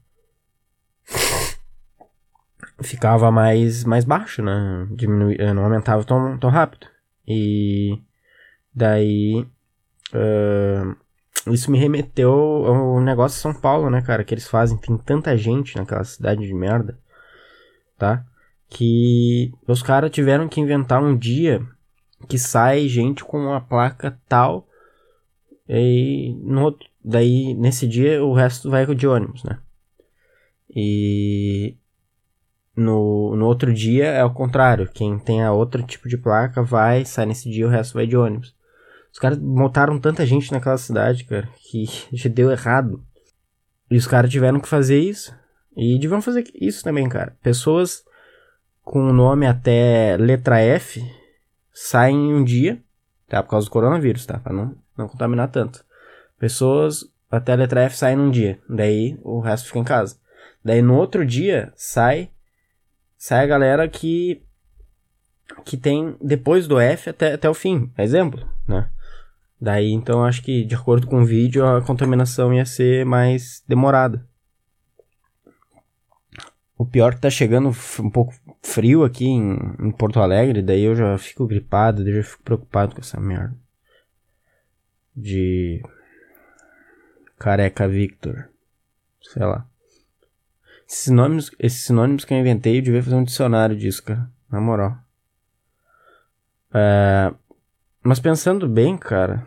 ficava 2.80 3.30
mais, 3.30 3.85
mais 3.85 4.04
baixo, 4.04 4.42
né? 4.42 4.87
Diminui, 4.90 5.37
não 5.54 5.64
aumentava 5.64 6.04
tão, 6.04 6.38
tão 6.38 6.50
rápido. 6.50 6.87
E 7.26 7.99
daí 8.75 9.47
uh, 10.12 11.52
isso 11.52 11.71
me 11.71 11.78
remeteu 11.78 12.33
ao 12.33 13.00
negócio 13.00 13.37
de 13.37 13.42
São 13.42 13.54
Paulo, 13.54 13.90
né, 13.90 14.02
cara? 14.02 14.25
Que 14.25 14.35
eles 14.35 14.49
fazem, 14.49 14.76
tem 14.78 14.97
tanta 14.97 15.37
gente 15.37 15.76
naquela 15.76 16.04
cidade 16.04 16.47
de 16.47 16.54
merda, 16.54 16.99
tá? 17.99 18.25
que 18.68 19.52
os 19.66 19.83
caras 19.83 20.11
tiveram 20.11 20.49
que 20.49 20.61
inventar 20.61 21.02
um 21.02 21.16
dia 21.16 21.66
que 22.28 22.38
sai 22.38 22.88
gente 22.88 23.25
com 23.25 23.38
uma 23.38 23.61
placa 23.61 24.18
tal 24.28 24.66
e 25.68 26.35
no, 26.42 26.76
daí 27.04 27.54
nesse 27.54 27.87
dia 27.87 28.25
o 28.25 28.33
resto 28.33 28.71
vai 28.71 28.87
de 28.95 29.06
ônibus, 29.06 29.42
né? 29.45 29.59
E 30.75 31.76
no, 32.76 33.35
no 33.35 33.47
outro 33.47 33.73
dia 33.73 34.06
é 34.09 34.23
o 34.23 34.33
contrário, 34.33 34.88
quem 34.92 35.18
tem 35.18 35.42
a 35.42 35.52
outro 35.52 35.83
tipo 35.83 36.09
de 36.09 36.18
placa 36.18 36.62
vai, 36.62 37.04
sai 37.04 37.25
nesse 37.25 37.50
dia 37.50 37.66
o 37.66 37.71
resto 37.71 37.95
vai 37.95 38.06
de 38.06 38.16
ônibus. 38.16 38.54
Os 39.11 39.18
caras 39.18 39.38
montaram 39.38 39.99
tanta 39.99 40.26
gente 40.26 40.52
naquela 40.52 40.76
cidade, 40.76 41.25
cara, 41.25 41.49
que 41.56 41.87
já 42.12 42.28
deu 42.28 42.50
errado. 42.50 43.02
E 43.90 43.97
os 43.97 44.06
caras 44.06 44.30
tiveram 44.30 44.61
que 44.61 44.68
fazer 44.68 44.99
isso. 44.99 45.35
E 45.75 45.99
deviam 45.99 46.21
fazer 46.21 46.45
isso 46.54 46.85
também, 46.85 47.09
cara. 47.09 47.37
Pessoas 47.42 48.04
com 48.83 49.09
o 49.09 49.12
nome 49.12 49.47
até 49.47 50.16
letra 50.18 50.61
F 50.61 51.02
saem 51.73 52.30
em 52.30 52.35
um 52.35 52.45
dia, 52.45 52.83
tá? 53.28 53.42
Por 53.42 53.50
causa 53.50 53.66
do 53.66 53.71
coronavírus, 53.71 54.26
tá? 54.26 54.38
Pra 54.38 54.52
não, 54.52 54.76
não 54.97 55.09
contaminar 55.09 55.50
tanto. 55.50 55.85
Pessoas 56.38 57.11
até 57.30 57.52
a 57.52 57.56
letra 57.56 57.83
F 57.83 57.97
saem 57.97 58.16
num 58.16 58.30
dia, 58.30 58.61
daí 58.68 59.18
o 59.23 59.40
resto 59.40 59.68
fica 59.68 59.78
em 59.78 59.85
casa. 59.85 60.18
Daí 60.64 60.83
no 60.83 60.95
outro 60.95 61.25
dia 61.25 61.73
sai 61.75 62.30
sai 63.16 63.44
a 63.44 63.46
galera 63.46 63.88
que 63.88 64.42
que 65.64 65.76
tem 65.76 66.16
depois 66.20 66.66
do 66.66 66.78
F 66.80 67.11
até, 67.11 67.35
até 67.35 67.49
o 67.49 67.54
fim, 67.54 67.90
exemplo, 67.96 68.46
né? 68.66 68.90
Daí 69.61 69.90
então 69.92 70.25
acho 70.25 70.42
que 70.42 70.64
de 70.64 70.75
acordo 70.75 71.06
com 71.06 71.23
o 71.23 71.25
vídeo 71.25 71.64
a 71.64 71.80
contaminação 71.82 72.52
ia 72.52 72.66
ser 72.66 73.06
mais 73.06 73.62
demorada. 73.66 74.26
O 76.78 76.85
pior 76.85 77.14
que 77.14 77.23
tá 77.23 77.30
chegando 77.30 77.70
um 78.00 78.11
pouco 78.11 78.35
frio 78.62 79.02
aqui 79.02 79.25
em, 79.25 79.56
em, 79.80 79.90
Porto 79.90 80.20
Alegre, 80.20 80.61
daí 80.61 80.82
eu 80.82 80.94
já 80.94 81.16
fico 81.16 81.46
gripado, 81.46 82.04
daí 82.04 82.12
eu 82.12 82.23
já 82.23 82.28
fico 82.28 82.42
preocupado 82.42 82.94
com 82.94 83.00
essa 83.00 83.18
merda. 83.18 83.56
De. 85.14 85.82
Careca 87.38 87.88
Victor. 87.88 88.50
Sei 89.23 89.42
lá. 89.42 89.66
Esses 90.88 91.00
sinônimos, 91.00 91.50
esses 91.59 91.85
sinônimos 91.85 92.25
que 92.25 92.33
eu 92.33 92.38
inventei, 92.38 92.78
eu 92.78 92.83
devia 92.83 93.02
fazer 93.02 93.16
um 93.16 93.25
dicionário 93.25 93.76
disso, 93.76 94.02
cara. 94.02 94.31
Na 94.50 94.61
moral. 94.61 94.97
É, 96.73 97.33
mas 98.02 98.21
pensando 98.21 98.69
bem, 98.69 98.97
cara. 98.97 99.45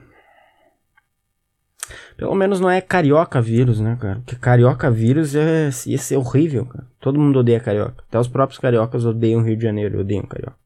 Pelo 2.18 2.36
menos 2.36 2.60
não 2.60 2.70
é 2.70 2.82
carioca 2.82 3.42
vírus, 3.42 3.80
né, 3.80 3.98
cara? 4.00 4.16
Porque 4.16 4.36
carioca 4.36 4.92
vírus 4.92 5.34
é, 5.36 5.70
ia 5.86 5.98
ser 5.98 6.18
horrível, 6.18 6.66
cara. 6.66 6.86
Todo 7.00 7.20
mundo 7.20 7.40
odeia 7.40 7.62
carioca. 7.62 8.04
Até 8.08 8.20
os 8.20 8.28
próprios 8.28 8.60
cariocas 8.60 9.06
odeiam 9.06 9.42
Rio 9.42 9.56
de 9.56 9.64
Janeiro, 9.64 10.02
odeiam 10.02 10.26
carioca. 10.26 10.58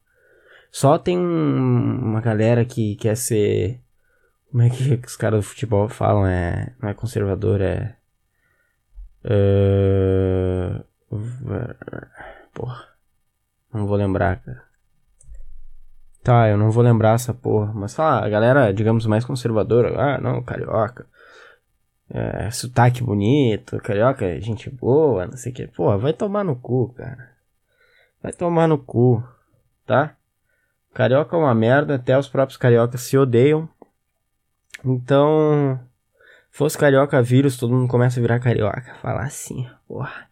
Só 0.71 0.97
tem 0.97 1.19
uma 1.19 2.19
galera 2.19 2.65
que 2.65 2.95
quer 2.95 3.15
ser. 3.15 3.79
Como 4.49 4.63
é 4.63 4.69
que 4.71 4.99
os 5.05 5.15
caras 5.15 5.41
do 5.41 5.47
futebol 5.47 5.87
falam? 5.87 6.25
É, 6.25 6.73
não 6.81 6.89
é 6.89 6.93
conservador, 6.95 7.61
é. 7.61 7.95
Uh, 9.23 10.52
Porra. 12.53 12.87
Não 13.73 13.87
vou 13.87 13.97
lembrar, 13.97 14.39
cara. 14.41 14.63
Tá, 16.23 16.47
eu 16.47 16.57
não 16.57 16.71
vou 16.71 16.83
lembrar 16.83 17.15
essa 17.15 17.33
porra. 17.33 17.73
Mas 17.73 17.93
fala, 17.93 18.25
a 18.25 18.29
galera, 18.29 18.73
digamos, 18.73 19.05
mais 19.05 19.25
conservadora. 19.25 19.99
Ah, 19.99 20.21
não, 20.21 20.41
carioca. 20.41 21.05
É, 22.09 22.51
sotaque 22.51 23.01
bonito, 23.01 23.77
carioca 23.79 24.25
é 24.25 24.39
gente 24.39 24.69
boa, 24.69 25.25
não 25.25 25.35
sei 25.35 25.51
o 25.51 25.55
que. 25.55 25.67
Porra, 25.67 25.97
vai 25.97 26.13
tomar 26.13 26.43
no 26.43 26.55
cu, 26.55 26.93
cara. 26.93 27.31
Vai 28.21 28.31
tomar 28.31 28.67
no 28.67 28.77
cu, 28.77 29.23
tá? 29.85 30.15
Carioca 30.93 31.35
é 31.35 31.39
uma 31.39 31.55
merda, 31.55 31.95
até 31.95 32.17
os 32.17 32.29
próprios 32.29 32.57
cariocas 32.57 33.01
se 33.01 33.17
odeiam. 33.17 33.67
Então, 34.85 35.79
fosse 36.51 36.77
carioca 36.77 37.21
vírus, 37.21 37.57
todo 37.57 37.73
mundo 37.73 37.89
começa 37.89 38.19
a 38.19 38.21
virar 38.21 38.39
carioca. 38.39 38.93
Falar 39.01 39.23
assim, 39.23 39.67
porra 39.87 40.27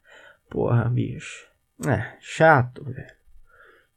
porra, 0.52 0.88
bicho. 0.90 1.48
É, 1.88 2.16
chato, 2.20 2.84
velho. 2.84 3.16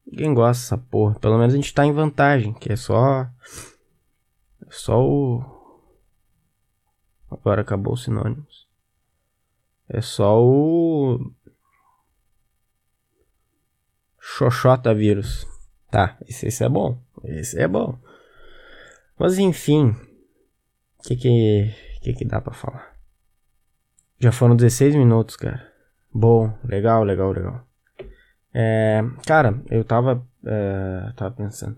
Ninguém 0.07 0.33
gosta 0.33 0.63
dessa 0.63 0.79
porra. 0.79 1.19
Pelo 1.19 1.37
menos 1.37 1.53
a 1.53 1.57
gente 1.57 1.75
tá 1.75 1.85
em 1.85 1.93
vantagem, 1.93 2.55
que 2.55 2.73
é 2.73 2.77
só. 2.77 3.29
É 4.67 4.71
só 4.71 5.03
o. 5.05 5.45
Agora 7.31 7.63
acabou 7.63 7.95
os 7.95 8.05
sinônimos. 8.05 8.67
É 9.89 10.01
só 10.01 10.41
o. 10.41 11.31
Xoxota 14.19 14.95
vírus. 14.95 15.47
Tá, 15.91 16.17
esse, 16.27 16.47
esse 16.47 16.65
é 16.65 16.69
bom. 16.69 16.99
Esse 17.25 17.61
é 17.61 17.69
bom. 17.69 17.99
Mas 19.19 19.39
enfim. 19.39 19.91
O 20.99 21.03
que 21.03 21.17
que, 21.17 21.75
que 22.01 22.13
que 22.15 22.25
dá 22.25 22.41
pra 22.41 22.55
falar? 22.55 22.97
Já 24.19 24.33
foram 24.33 24.57
16 24.57 24.95
minutos, 24.95 25.37
cara. 25.37 25.74
Bom, 26.15 26.57
legal, 26.65 27.03
legal, 27.03 27.33
legal. 27.33 27.67
É, 28.55 29.03
cara, 29.27 29.61
eu 29.69 29.83
tava, 29.83 30.25
é, 30.47 31.13
tava 31.17 31.35
pensando. 31.35 31.77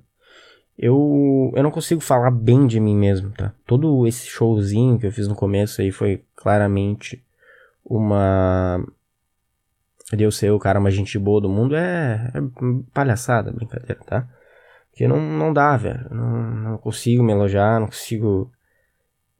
Eu, 0.79 1.51
eu 1.57 1.63
não 1.63 1.71
consigo 1.71 2.03
falar 2.03 2.31
bem 2.31 2.67
de 2.67 2.79
mim 2.79 2.95
mesmo, 2.95 3.31
tá? 3.31 3.55
Todo 3.67 4.07
esse 4.07 4.27
showzinho 4.27 4.99
que 4.99 5.07
eu 5.07 5.13
fiz 5.13 5.27
no 5.27 5.35
começo 5.35 5.81
aí 5.81 5.91
foi 5.91 6.23
claramente 6.35 7.25
uma. 7.83 8.85
De 10.13 10.23
eu 10.23 10.31
ser 10.31 10.51
o 10.51 10.59
cara 10.59 10.79
mais 10.79 10.95
gente 10.95 11.19
boa 11.19 11.41
do 11.41 11.49
mundo 11.49 11.75
é, 11.75 12.31
é 12.35 12.41
palhaçada, 12.93 13.51
brincadeira, 13.51 13.99
tá? 14.07 14.29
Porque 14.91 15.09
não, 15.09 15.19
não 15.19 15.53
dá, 15.53 15.77
velho. 15.79 16.07
Não, 16.11 16.43
não 16.43 16.79
consigo 16.79 17.23
me 17.23 17.33
elogiar, 17.33 17.81
não 17.81 17.87
consigo. 17.87 18.53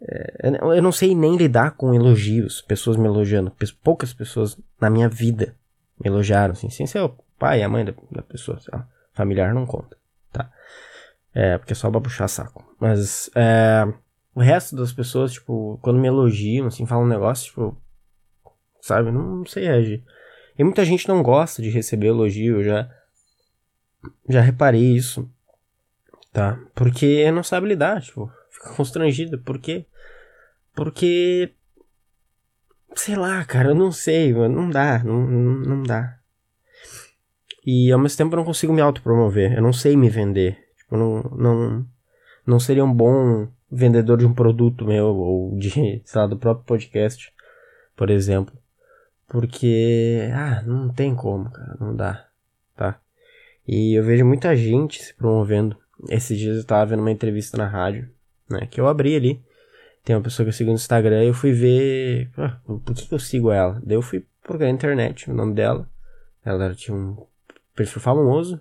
É, 0.09 0.51
eu 0.77 0.83
não 0.83 0.93
sei 0.93 1.15
nem 1.15 1.37
lidar 1.37 1.73
com 1.73 1.93
elogios, 1.93 2.63
pessoas 2.63 2.97
me 2.97 3.07
elogiando. 3.07 3.53
Poucas 3.83 4.15
pessoas 4.15 4.57
na 4.81 4.89
minha 4.89 5.09
vida 5.09 5.57
me 5.99 6.09
elogiaram, 6.09 6.53
assim, 6.53 6.71
sem 6.71 6.87
ser 6.87 7.01
o 7.01 7.17
pai 7.39 7.63
a 7.63 7.69
mãe 7.69 7.85
da, 7.85 7.93
da 8.13 8.23
pessoa, 8.23 8.61
sei 8.61 8.73
lá. 8.73 8.87
Familiar 9.13 9.53
não 9.53 9.67
conta, 9.67 9.97
tá? 10.33 10.51
É, 11.35 11.59
porque 11.59 11.73
é 11.73 11.77
só 11.77 11.91
pra 11.91 12.01
puxar 12.01 12.29
saco. 12.29 12.65
Mas, 12.79 13.31
é, 13.35 13.87
o 14.35 14.41
resto 14.41 14.77
das 14.77 14.93
pessoas, 14.93 15.33
tipo, 15.33 15.79
quando 15.83 15.99
me 15.99 16.07
elogiam, 16.07 16.67
assim, 16.67 16.87
falam 16.87 17.05
um 17.05 17.09
negócio, 17.09 17.47
tipo, 17.47 17.77
sabe, 18.81 19.11
não, 19.11 19.39
não 19.39 19.47
sei 19.47 19.65
reagir. 19.65 20.05
E 20.59 20.63
muita 20.63 20.85
gente 20.85 21.09
não 21.09 21.23
gosta 21.23 21.61
de 21.61 21.69
receber 21.69 22.09
elogio, 22.09 22.59
eu 22.59 22.65
já, 22.65 22.91
já 24.29 24.41
reparei 24.41 24.95
isso, 24.95 25.29
tá? 26.33 26.59
Porque 26.75 27.31
não 27.31 27.43
sabe 27.43 27.67
lidar, 27.67 28.01
tipo, 28.01 28.31
fica 28.51 28.75
constrangido. 28.75 29.39
Por 29.39 29.59
quê? 29.59 29.87
Porque, 30.77 31.55
sei 32.95 33.17
lá, 33.17 33.43
cara, 33.47 33.71
eu 33.71 33.75
não 33.75 33.91
sei, 33.91 34.35
não 34.35 34.69
dá, 34.69 35.03
não, 35.03 35.27
não, 35.27 35.83
dá. 35.83 36.19
E 37.65 37.91
ao 37.91 37.99
mesmo 37.99 38.19
tempo 38.19 38.35
eu 38.35 38.37
não 38.37 38.45
consigo 38.45 38.75
me 38.75 38.83
autopromover. 38.83 39.55
Eu 39.55 39.63
não 39.63 39.73
sei 39.73 39.97
me 39.97 40.11
vender. 40.11 40.69
Tipo, 40.77 40.99
não, 40.99 41.23
não, 41.23 41.87
não 42.47 42.61
seria 42.61 42.85
um 42.85 42.93
bom 42.93 43.49
vendedor 43.73 44.19
de 44.19 44.27
um 44.27 44.35
produto 44.35 44.85
meu, 44.85 45.07
ou 45.07 45.59
de, 45.59 45.71
sei 46.05 46.21
lá, 46.21 46.27
do 46.27 46.37
próprio 46.37 46.67
podcast, 46.67 47.33
por 47.97 48.11
exemplo. 48.11 48.55
Porque, 49.27 50.29
ah, 50.35 50.63
não 50.63 50.91
tem 50.91 51.15
como, 51.15 51.51
cara, 51.51 51.77
não 51.81 51.97
dá, 51.97 52.29
tá? 52.77 53.01
E 53.67 53.99
eu 53.99 54.05
vejo 54.05 54.25
muita 54.25 54.55
gente 54.55 55.03
se 55.03 55.15
promovendo. 55.15 55.77
Esses 56.11 56.39
dias 56.39 56.59
eu 56.59 56.65
tava 56.65 56.91
vendo 56.91 57.01
uma 57.01 57.11
entrevista 57.11 57.57
na 57.57 57.67
rádio, 57.67 58.09
né, 58.49 58.69
que 58.71 58.81
eu 58.81 58.87
abri 58.87 59.17
ali. 59.17 59.43
Tem 60.07 60.15
uma 60.15 60.23
pessoa 60.23 60.45
que 60.45 60.51
eu 60.51 60.53
sigo 60.53 60.71
no 60.71 60.77
Instagram 60.77 61.25
e 61.25 61.27
eu 61.27 61.35
fui 61.35 61.51
ver, 61.53 62.31
ah, 62.39 62.61
por 62.65 62.95
que, 62.95 63.09
que 63.09 63.13
eu 63.13 63.19
sigo 63.19 63.51
ela? 63.51 63.83
Daí 63.85 63.97
eu 63.97 64.03
fui 64.03 64.25
procurar 64.41 64.69
na 64.69 64.73
internet 64.73 65.29
o 65.29 65.35
nome 65.35 65.53
dela. 65.53 65.91
Ela 66.45 66.73
tinha 66.77 66.97
um 66.97 67.27
perfil 67.75 68.01
famoso. 68.01 68.61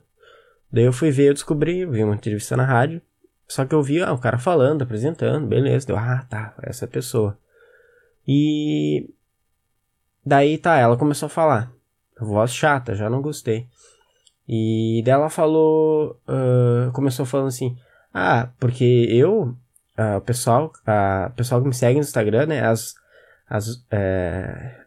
Daí 0.72 0.86
eu 0.86 0.92
fui 0.92 1.12
ver, 1.12 1.30
eu 1.30 1.36
descobri, 1.36 1.86
vi 1.86 2.04
uma 2.04 2.16
entrevista 2.16 2.58
na 2.58 2.66
rádio. 2.66 3.00
Só 3.48 3.64
que 3.64 3.76
eu 3.76 3.84
vi 3.84 4.02
ah, 4.02 4.12
o 4.12 4.18
cara 4.18 4.40
falando, 4.40 4.82
apresentando, 4.82 5.46
beleza. 5.46 5.86
Deu, 5.86 5.96
ah, 5.96 6.26
tá, 6.28 6.56
essa 6.64 6.88
pessoa. 6.88 7.38
E. 8.28 9.08
Daí 10.26 10.58
tá, 10.58 10.80
ela 10.80 10.98
começou 10.98 11.28
a 11.28 11.30
falar. 11.30 11.72
Voz 12.20 12.56
chata, 12.56 12.96
já 12.96 13.08
não 13.08 13.22
gostei. 13.22 13.68
E 14.50 15.04
daí 15.06 15.14
ela 15.14 15.30
falou. 15.30 16.20
Uh, 16.28 16.92
começou 16.92 17.24
falando 17.24 17.50
assim: 17.50 17.78
Ah, 18.12 18.50
porque 18.60 19.06
eu. 19.12 19.56
Uh, 19.98 20.18
o 20.18 20.22
pessoal, 20.22 20.74
o 21.28 21.32
pessoal 21.32 21.62
que 21.62 21.68
me 21.68 21.74
segue 21.74 21.96
no 21.96 22.02
Instagram, 22.02 22.48
né? 22.48 22.66
As. 22.66 22.96
As. 23.50 23.86
É, 23.92 24.82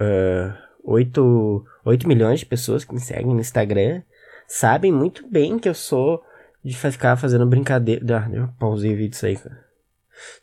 uh, 0.00 0.72
8, 0.84 1.64
8 1.84 2.08
milhões 2.08 2.40
de 2.40 2.46
pessoas 2.46 2.84
que 2.84 2.92
me 2.92 3.00
seguem 3.00 3.34
no 3.34 3.40
Instagram 3.40 4.02
sabem 4.48 4.92
muito 4.92 5.26
bem 5.28 5.58
que 5.58 5.68
eu 5.68 5.74
sou 5.74 6.22
de 6.64 6.76
ficar 6.76 7.16
fazendo 7.16 7.46
brincadeira. 7.46 8.18
Ah, 8.18 8.30
eu 8.32 8.48
pausei 8.58 8.92
o 8.92 8.96
vídeo 8.96 9.14
isso 9.14 9.26
aí, 9.26 9.36
cara. 9.36 9.64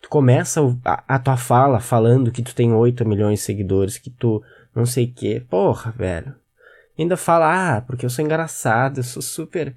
Tu 0.01 0.09
começa 0.09 0.61
a, 0.83 1.15
a, 1.15 1.19
tua 1.19 1.37
fala 1.37 1.79
falando 1.79 2.31
que 2.31 2.41
tu 2.41 2.55
tem 2.55 2.73
8 2.73 3.07
milhões 3.07 3.39
de 3.39 3.45
seguidores, 3.45 3.97
que 3.97 4.09
tu 4.09 4.43
não 4.75 4.85
sei 4.85 5.05
o 5.05 5.13
que. 5.13 5.39
Porra, 5.41 5.91
velho. 5.91 6.35
ainda 6.97 7.15
fala, 7.15 7.77
ah, 7.77 7.81
porque 7.81 8.05
eu 8.05 8.09
sou 8.09 8.25
engraçado, 8.25 8.97
eu 8.99 9.03
sou 9.03 9.21
super 9.21 9.75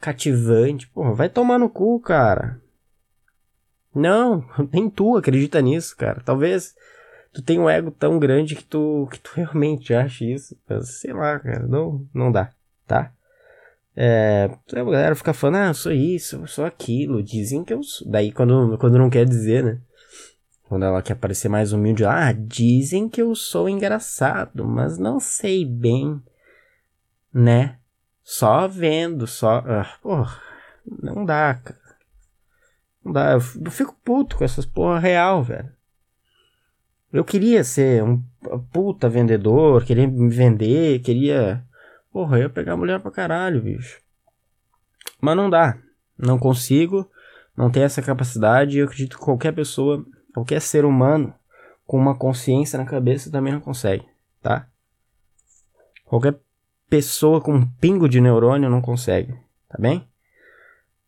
cativante. 0.00 0.86
Porra, 0.88 1.14
vai 1.14 1.28
tomar 1.28 1.58
no 1.58 1.68
cu, 1.68 2.00
cara. 2.00 2.60
Não, 3.94 4.44
nem 4.72 4.90
tu 4.90 5.16
acredita 5.16 5.60
nisso, 5.60 5.96
cara. 5.96 6.20
Talvez 6.24 6.74
tu 7.32 7.42
tem 7.42 7.58
um 7.58 7.68
ego 7.68 7.90
tão 7.90 8.18
grande 8.18 8.56
que 8.56 8.64
tu, 8.64 9.08
que 9.10 9.18
tu 9.18 9.30
realmente 9.36 9.94
acha 9.94 10.24
isso. 10.24 10.56
Mas, 10.68 11.00
sei 11.00 11.12
lá, 11.12 11.38
cara, 11.38 11.66
não, 11.66 12.06
não 12.12 12.32
dá, 12.32 12.50
tá? 12.86 13.12
É, 13.96 14.50
a 14.72 14.74
galera 14.74 15.14
fica 15.14 15.32
falando, 15.32 15.56
ah, 15.56 15.68
eu 15.68 15.74
sou 15.74 15.92
isso, 15.92 16.36
eu 16.36 16.46
sou 16.48 16.64
aquilo, 16.64 17.22
dizem 17.22 17.62
que 17.62 17.72
eu 17.72 17.82
sou. 17.82 18.10
Daí 18.10 18.32
quando, 18.32 18.76
quando 18.78 18.98
não 18.98 19.08
quer 19.08 19.24
dizer, 19.24 19.62
né? 19.62 19.78
Quando 20.68 20.84
ela 20.84 21.02
quer 21.02 21.14
parecer 21.14 21.48
mais 21.48 21.72
humilde, 21.72 22.04
ah, 22.04 22.32
dizem 22.32 23.08
que 23.08 23.22
eu 23.22 23.34
sou 23.34 23.68
engraçado, 23.68 24.64
mas 24.64 24.98
não 24.98 25.20
sei 25.20 25.64
bem, 25.64 26.20
né? 27.32 27.76
Só 28.24 28.66
vendo, 28.66 29.26
só. 29.26 29.62
Ah, 29.66 29.96
porra, 30.02 30.40
não 31.02 31.24
dá, 31.24 31.54
cara. 31.54 31.83
Não 33.04 33.12
dá, 33.12 33.32
eu 33.32 33.40
fico 33.40 33.94
puto 34.04 34.36
com 34.36 34.44
essas 34.44 34.64
porra 34.64 34.98
real, 34.98 35.42
velho. 35.42 35.70
Eu 37.12 37.24
queria 37.24 37.62
ser 37.62 38.02
um 38.02 38.22
puta 38.72 39.08
vendedor, 39.08 39.84
queria 39.84 40.06
me 40.06 40.28
vender, 40.28 41.00
queria. 41.00 41.64
Porra, 42.10 42.38
eu 42.38 42.42
ia 42.42 42.50
pegar 42.50 42.76
mulher 42.76 42.98
pra 43.00 43.10
caralho, 43.10 43.62
bicho. 43.62 44.00
Mas 45.20 45.36
não 45.36 45.48
dá. 45.48 45.78
Não 46.18 46.38
consigo, 46.38 47.08
não 47.56 47.70
tenho 47.70 47.86
essa 47.86 48.02
capacidade 48.02 48.76
e 48.76 48.80
eu 48.80 48.86
acredito 48.86 49.18
que 49.18 49.24
qualquer 49.24 49.52
pessoa, 49.52 50.04
qualquer 50.32 50.60
ser 50.60 50.84
humano 50.84 51.34
com 51.86 51.98
uma 51.98 52.16
consciência 52.16 52.78
na 52.78 52.84
cabeça 52.84 53.30
também 53.30 53.52
não 53.52 53.60
consegue, 53.60 54.06
tá? 54.42 54.66
Qualquer 56.04 56.38
pessoa 56.88 57.40
com 57.40 57.54
um 57.54 57.66
pingo 57.66 58.08
de 58.08 58.20
neurônio 58.20 58.70
não 58.70 58.80
consegue, 58.80 59.34
tá 59.68 59.76
bem? 59.78 60.06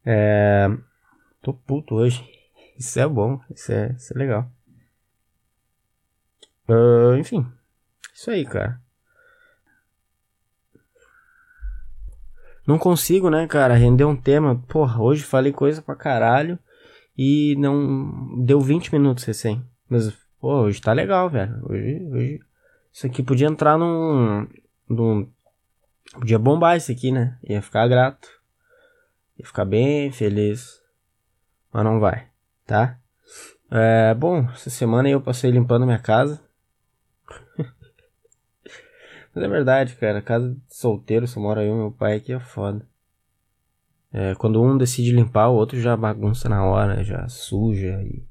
É... 0.04 0.70
Tô 1.46 1.52
puto 1.54 1.94
hoje. 1.94 2.28
Isso 2.76 2.98
é 2.98 3.06
bom, 3.06 3.40
isso 3.54 3.70
é, 3.70 3.92
isso 3.92 4.12
é 4.12 4.18
legal. 4.18 4.50
Uh, 6.68 7.16
enfim, 7.18 7.46
isso 8.12 8.32
aí, 8.32 8.44
cara. 8.44 8.80
Não 12.66 12.76
consigo, 12.80 13.30
né, 13.30 13.46
cara, 13.46 13.76
render 13.76 14.04
um 14.04 14.16
tema. 14.16 14.60
Porra, 14.66 15.00
hoje 15.00 15.22
falei 15.22 15.52
coisa 15.52 15.80
pra 15.80 15.94
caralho 15.94 16.58
e 17.16 17.54
não. 17.60 18.44
Deu 18.44 18.60
20 18.60 18.92
minutos 18.92 19.22
recém. 19.22 19.64
Mas, 19.88 20.12
pô, 20.40 20.62
hoje 20.62 20.82
tá 20.82 20.92
legal, 20.92 21.30
velho. 21.30 21.64
Hoje, 21.70 22.08
hoje. 22.10 22.40
Isso 22.92 23.06
aqui 23.06 23.22
podia 23.22 23.46
entrar 23.46 23.78
num. 23.78 24.48
num. 24.88 25.30
Podia 26.12 26.40
bombar 26.40 26.76
isso 26.76 26.90
aqui, 26.90 27.12
né? 27.12 27.38
Ia 27.44 27.62
ficar 27.62 27.86
grato. 27.86 28.28
Ia 29.38 29.46
ficar 29.46 29.64
bem 29.64 30.10
feliz. 30.10 30.84
Mas 31.76 31.84
não 31.84 32.00
vai, 32.00 32.26
tá? 32.64 32.98
É, 33.70 34.14
bom, 34.14 34.48
essa 34.54 34.70
semana 34.70 35.10
eu 35.10 35.20
passei 35.20 35.50
limpando 35.50 35.84
minha 35.84 35.98
casa. 35.98 36.40
Mas 39.34 39.44
é 39.44 39.46
verdade, 39.46 39.94
cara. 39.96 40.22
Casa 40.22 40.54
de 40.54 40.74
solteiro, 40.74 41.28
só 41.28 41.38
mora 41.38 41.62
eu 41.62 41.74
e 41.74 41.78
meu 41.78 41.92
pai 41.92 42.16
aqui 42.16 42.32
é 42.32 42.40
foda. 42.40 42.88
É, 44.10 44.34
quando 44.36 44.62
um 44.62 44.78
decide 44.78 45.12
limpar, 45.12 45.50
o 45.50 45.54
outro 45.54 45.78
já 45.78 45.94
bagunça 45.94 46.48
na 46.48 46.64
hora, 46.64 47.04
já 47.04 47.28
suja. 47.28 48.02
E 48.02 48.24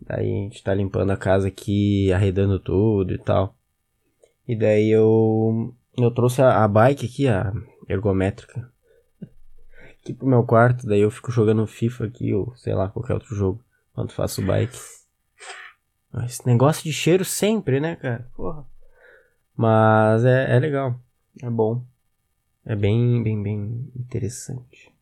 daí 0.00 0.30
a 0.30 0.42
gente 0.44 0.64
tá 0.64 0.72
limpando 0.72 1.10
a 1.10 1.18
casa 1.18 1.48
aqui, 1.48 2.10
arredando 2.14 2.58
tudo 2.58 3.12
e 3.12 3.18
tal. 3.18 3.54
E 4.48 4.56
daí 4.56 4.88
eu, 4.88 5.74
eu 5.98 6.10
trouxe 6.10 6.40
a, 6.40 6.64
a 6.64 6.66
bike 6.66 7.04
aqui, 7.04 7.28
a 7.28 7.52
ergométrica, 7.86 8.72
aqui 10.08 10.14
pro 10.14 10.26
meu 10.26 10.42
quarto. 10.42 10.86
Daí 10.86 11.00
eu 11.00 11.10
fico 11.10 11.30
jogando 11.30 11.66
FIFA 11.66 12.06
aqui, 12.06 12.32
ou 12.32 12.54
sei 12.56 12.74
lá, 12.74 12.88
qualquer 12.88 13.14
outro 13.14 13.34
jogo, 13.34 13.62
quando 13.92 14.12
faço 14.12 14.42
bike. 14.42 14.78
Esse 16.24 16.46
negócio 16.46 16.82
de 16.82 16.92
cheiro 16.92 17.24
sempre, 17.24 17.80
né, 17.80 17.96
cara? 17.96 18.26
Porra. 18.34 18.64
Mas 19.54 20.24
é, 20.24 20.56
é 20.56 20.58
legal. 20.58 20.98
É 21.42 21.50
bom. 21.50 21.84
É 22.64 22.74
bem, 22.74 23.22
bem, 23.22 23.42
bem 23.42 23.92
interessante. 23.94 24.92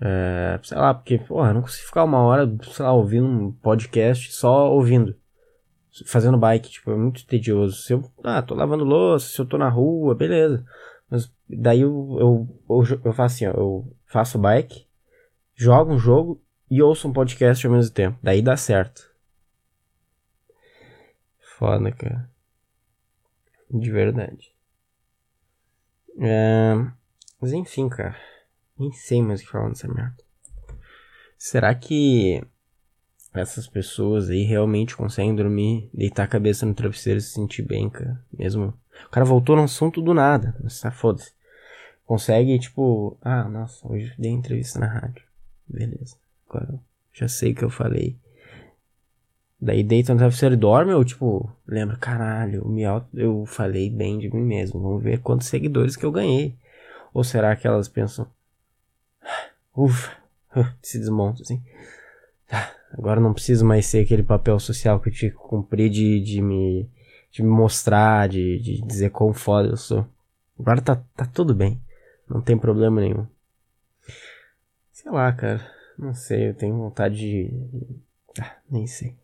É, 0.00 0.58
sei 0.62 0.76
lá, 0.76 0.92
porque, 0.92 1.18
porra, 1.18 1.50
eu 1.50 1.54
não 1.54 1.62
consigo 1.62 1.86
ficar 1.86 2.04
uma 2.04 2.18
hora, 2.18 2.52
sei 2.72 2.84
lá, 2.84 2.92
ouvindo 2.92 3.26
um 3.26 3.52
podcast 3.52 4.32
só 4.32 4.72
ouvindo. 4.72 5.16
Fazendo 6.06 6.36
bike, 6.36 6.70
tipo, 6.70 6.90
é 6.90 6.96
muito 6.96 7.24
tedioso. 7.24 7.76
Se 7.76 7.92
eu, 7.92 8.04
ah, 8.24 8.42
tô 8.42 8.54
lavando 8.54 8.84
louça, 8.84 9.28
se 9.28 9.40
eu 9.40 9.46
tô 9.46 9.56
na 9.56 9.68
rua, 9.68 10.14
beleza. 10.14 10.64
Mas 11.10 11.32
daí 11.48 11.80
eu, 11.80 12.16
eu, 12.18 12.62
eu, 12.68 13.00
eu 13.04 13.12
faço 13.12 13.36
assim, 13.36 13.46
ó, 13.46 13.52
eu 13.52 13.96
faço 14.06 14.38
bike, 14.38 14.86
jogo 15.54 15.92
um 15.92 15.98
jogo 15.98 16.42
e 16.70 16.82
ouço 16.82 17.08
um 17.08 17.12
podcast 17.12 17.66
ao 17.66 17.72
mesmo 17.72 17.92
tempo. 17.92 18.18
Daí 18.22 18.42
dá 18.42 18.56
certo. 18.56 19.12
Foda, 21.56 21.92
cara. 21.92 22.30
De 23.70 23.90
verdade. 23.90 24.54
É... 26.18 26.74
Mas 27.40 27.52
enfim, 27.52 27.88
cara. 27.88 28.16
Nem 28.78 28.92
sei 28.92 29.22
mais 29.22 29.40
o 29.40 29.44
que 29.44 29.50
falar 29.50 29.68
nessa 29.68 29.86
merda. 29.86 30.16
Será 31.38 31.74
que 31.74 32.42
essas 33.32 33.66
pessoas 33.66 34.30
aí 34.30 34.42
realmente 34.42 34.96
conseguem 34.96 35.34
dormir, 35.34 35.90
deitar 35.92 36.24
a 36.24 36.28
cabeça 36.28 36.64
no 36.64 36.74
travesseiro 36.74 37.18
e 37.18 37.22
se 37.22 37.32
sentir 37.32 37.62
bem, 37.62 37.90
cara? 37.90 38.24
Mesmo. 38.32 38.72
O 39.06 39.10
cara 39.10 39.24
voltou 39.24 39.56
no 39.56 39.62
assunto 39.62 40.00
do 40.00 40.14
nada. 40.14 40.54
Mas 40.62 40.80
tá 40.80 40.90
foda-se. 40.90 41.32
Consegue, 42.06 42.58
tipo, 42.58 43.16
ah, 43.22 43.44
nossa, 43.44 43.86
hoje 43.86 44.14
dei 44.18 44.30
entrevista 44.30 44.78
na 44.78 44.86
rádio. 44.86 45.22
Beleza. 45.66 46.16
Agora 46.48 46.68
eu 46.70 46.80
já 47.12 47.28
sei 47.28 47.52
o 47.52 47.54
que 47.54 47.64
eu 47.64 47.70
falei. 47.70 48.16
Daí 49.60 49.82
deita 49.82 50.12
no 50.12 50.18
travesseiro 50.18 50.54
e 50.54 50.58
dorme 50.58 50.92
ou 50.92 51.02
tipo, 51.04 51.50
lembra, 51.66 51.96
caralho, 51.96 52.68
me 52.68 52.84
auto, 52.84 53.08
eu 53.14 53.46
falei 53.46 53.88
bem 53.88 54.18
de 54.18 54.28
mim 54.28 54.42
mesmo. 54.42 54.80
Vamos 54.80 55.02
ver 55.02 55.20
quantos 55.20 55.46
seguidores 55.46 55.96
que 55.96 56.04
eu 56.04 56.12
ganhei. 56.12 56.54
Ou 57.14 57.24
será 57.24 57.56
que 57.56 57.66
elas 57.66 57.88
pensam, 57.88 58.26
ufa, 59.74 60.12
se 60.82 60.98
desmonta 60.98 61.42
assim. 61.42 61.62
Agora 62.92 63.20
não 63.20 63.32
preciso 63.32 63.64
mais 63.64 63.86
ser 63.86 64.04
aquele 64.04 64.22
papel 64.22 64.58
social 64.60 65.00
que 65.00 65.08
eu 65.08 65.12
tinha 65.12 65.30
que 65.30 65.36
cumprir 65.36 65.90
de, 65.90 66.20
de, 66.20 66.42
me, 66.42 66.88
de 67.34 67.42
me 67.42 67.48
mostrar, 67.48 68.28
de, 68.28 68.60
de 68.60 68.80
dizer 68.82 69.10
quão 69.10 69.32
foda 69.32 69.68
eu 69.68 69.76
sou. 69.76 70.06
Agora 70.56 70.80
tá, 70.80 71.02
tá 71.16 71.26
tudo 71.26 71.52
bem. 71.52 71.80
Não 72.30 72.40
tem 72.40 72.56
problema 72.56 73.00
nenhum. 73.00 73.26
Sei 74.92 75.10
lá, 75.10 75.32
cara. 75.32 75.68
Não 75.98 76.14
sei, 76.14 76.50
eu 76.50 76.54
tenho 76.54 76.76
vontade 76.76 77.16
de. 77.16 77.50
Ah, 78.40 78.56
nem 78.70 78.86
sei. 78.86 79.16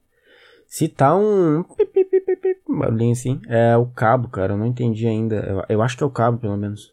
Se 0.67 0.89
tá 0.89 1.17
um. 1.17 1.65
Barulhinho 2.69 3.13
assim. 3.13 3.41
É 3.47 3.77
o 3.77 3.87
cabo, 3.87 4.29
cara. 4.29 4.55
Eu 4.55 4.59
não 4.59 4.67
entendi 4.67 5.07
ainda. 5.07 5.37
Eu, 5.37 5.65
eu 5.69 5.83
acho 5.83 5.97
que 5.97 6.03
é 6.03 6.07
o 6.07 6.11
cabo, 6.11 6.39
pelo 6.39 6.57
menos. 6.57 6.93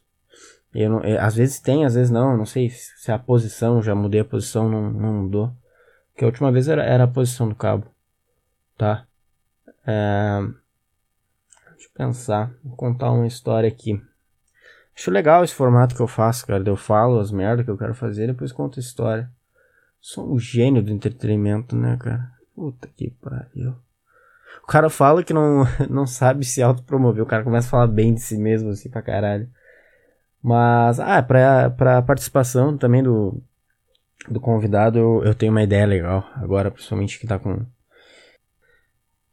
Eu 0.72 0.92
não, 0.92 1.04
é, 1.04 1.18
às 1.18 1.36
vezes 1.36 1.60
tem, 1.60 1.84
às 1.84 1.96
vezes 1.96 2.12
não. 2.12 2.38
Não 2.38 2.46
sei 2.46 2.70
se 2.70 3.12
a 3.12 3.18
posição, 3.18 3.82
já 3.82 3.96
mudei 3.96 4.22
a 4.22 4.26
posição, 4.26 4.70
não, 4.70 4.92
não 4.92 5.14
mudou. 5.24 5.52
Porque 6.12 6.24
a 6.24 6.28
última 6.28 6.52
vez 6.52 6.68
era, 6.68 6.84
era 6.84 7.06
a 7.06 7.08
posição 7.08 7.50
do 7.50 7.56
cabo. 7.56 7.88
Tá? 8.78 9.08
É, 9.86 10.42
deixa 11.78 11.90
eu 11.90 11.94
pensar. 11.94 12.52
Vou 12.64 12.76
contar 12.76 13.12
uma 13.12 13.28
história 13.28 13.70
aqui. 13.70 14.02
Acho 14.96 15.12
legal 15.12 15.44
esse 15.44 15.54
formato 15.54 15.96
que 15.96 16.02
eu 16.02 16.08
faço, 16.08 16.46
cara. 16.46 16.64
Eu 16.66 16.76
falo 16.76 17.20
as 17.20 17.32
merdas 17.32 17.64
que 17.64 17.72
eu 17.72 17.78
quero 17.78 17.94
fazer 17.94 18.24
e 18.24 18.28
depois 18.28 18.52
conto 18.52 18.80
a 18.80 18.82
história. 18.82 19.32
Sou 20.02 20.34
um 20.34 20.40
gênio 20.40 20.82
do 20.82 20.92
entretenimento, 20.92 21.76
né, 21.76 21.98
cara? 21.98 22.32
Puta 22.56 22.88
que 22.88 23.12
pariu. 23.12 23.76
O 24.64 24.68
cara 24.68 24.90
fala 24.90 25.24
que 25.24 25.34
não, 25.34 25.66
não 25.90 26.08
sabe 26.08 26.44
se 26.44 26.62
autopromover. 26.62 27.24
O 27.24 27.28
cara 27.28 27.44
começa 27.44 27.68
a 27.68 27.72
falar 27.72 27.88
bem 27.88 28.14
de 28.14 28.22
si 28.22 28.38
mesmo, 28.38 28.72
assim, 28.72 28.90
pra 28.90 29.04
caralho. 29.04 29.48
Mas, 30.42 31.00
ah, 31.00 31.22
pra, 31.22 31.70
pra 31.70 32.02
participação 32.02 32.78
também 32.78 33.04
do, 33.04 33.40
do 34.30 34.40
convidado, 34.40 34.98
eu, 34.98 35.24
eu 35.24 35.36
tenho 35.36 35.52
uma 35.52 35.64
ideia 35.64 35.86
legal. 35.86 36.28
Agora, 36.36 36.72
principalmente 36.72 37.20
que 37.20 37.28
tá 37.28 37.38
com. 37.38 37.66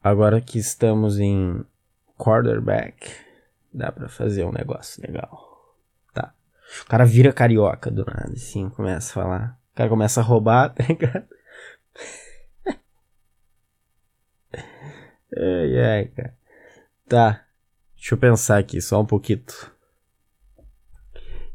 Agora 0.03 0.41
que 0.41 0.59
estamos 0.59 1.19
em 1.19 1.65
quarterback, 2.25 3.11
dá 3.73 3.93
pra 3.93 4.09
fazer 4.09 4.45
um 4.45 4.53
negócio 4.53 5.03
legal. 5.03 5.77
Tá. 6.15 6.33
O 6.83 6.87
cara 6.87 7.05
vira 7.05 7.33
carioca 7.33 7.91
do 7.91 8.05
nada, 8.05 8.33
assim, 8.33 8.71
começa 8.71 9.11
a 9.11 9.23
falar. 9.23 9.59
O 9.73 9.77
cara 9.77 9.91
começa 9.91 10.21
a 10.21 10.25
roubar, 10.25 10.71
tá 10.73 10.85
ligado? 10.85 11.27
Ai, 15.37 15.81
ai, 15.81 16.05
cara. 16.05 16.37
Tá. 17.09 17.45
Deixa 17.97 18.15
eu 18.15 18.19
pensar 18.19 18.59
aqui, 18.59 18.81
só 18.81 19.01
um 19.01 19.05
pouquinho. 19.05 19.43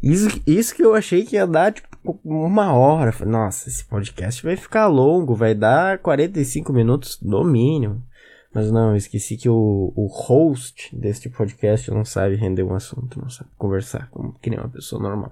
Isso, 0.04 0.42
isso 0.46 0.76
que 0.76 0.84
eu 0.84 0.94
achei 0.94 1.26
que 1.26 1.38
ia 1.38 1.48
dar, 1.48 1.72
tipo, 1.72 2.20
uma 2.26 2.74
hora. 2.74 3.14
Nossa, 3.26 3.70
esse 3.70 3.86
podcast 3.86 4.44
vai 4.44 4.58
ficar 4.58 4.88
longo, 4.88 5.34
vai 5.34 5.56
dar 5.56 6.00
45 6.00 6.74
minutos 6.74 7.22
no 7.22 7.42
mínimo. 7.46 8.06
Mas 8.54 8.72
não, 8.72 8.96
esqueci 8.96 9.38
que 9.38 9.48
o, 9.48 9.94
o 9.96 10.08
host 10.08 10.96
deste 10.96 11.30
podcast 11.30 11.92
não 11.92 12.04
sabe 12.04 12.36
render 12.36 12.64
um 12.64 12.74
assunto, 12.74 13.22
não 13.22 13.30
sabe 13.30 13.50
conversar 13.58 14.10
como 14.10 14.34
que 14.40 14.50
nem 14.50 14.60
uma 14.60 14.70
pessoa 14.70 15.02
normal. 15.02 15.32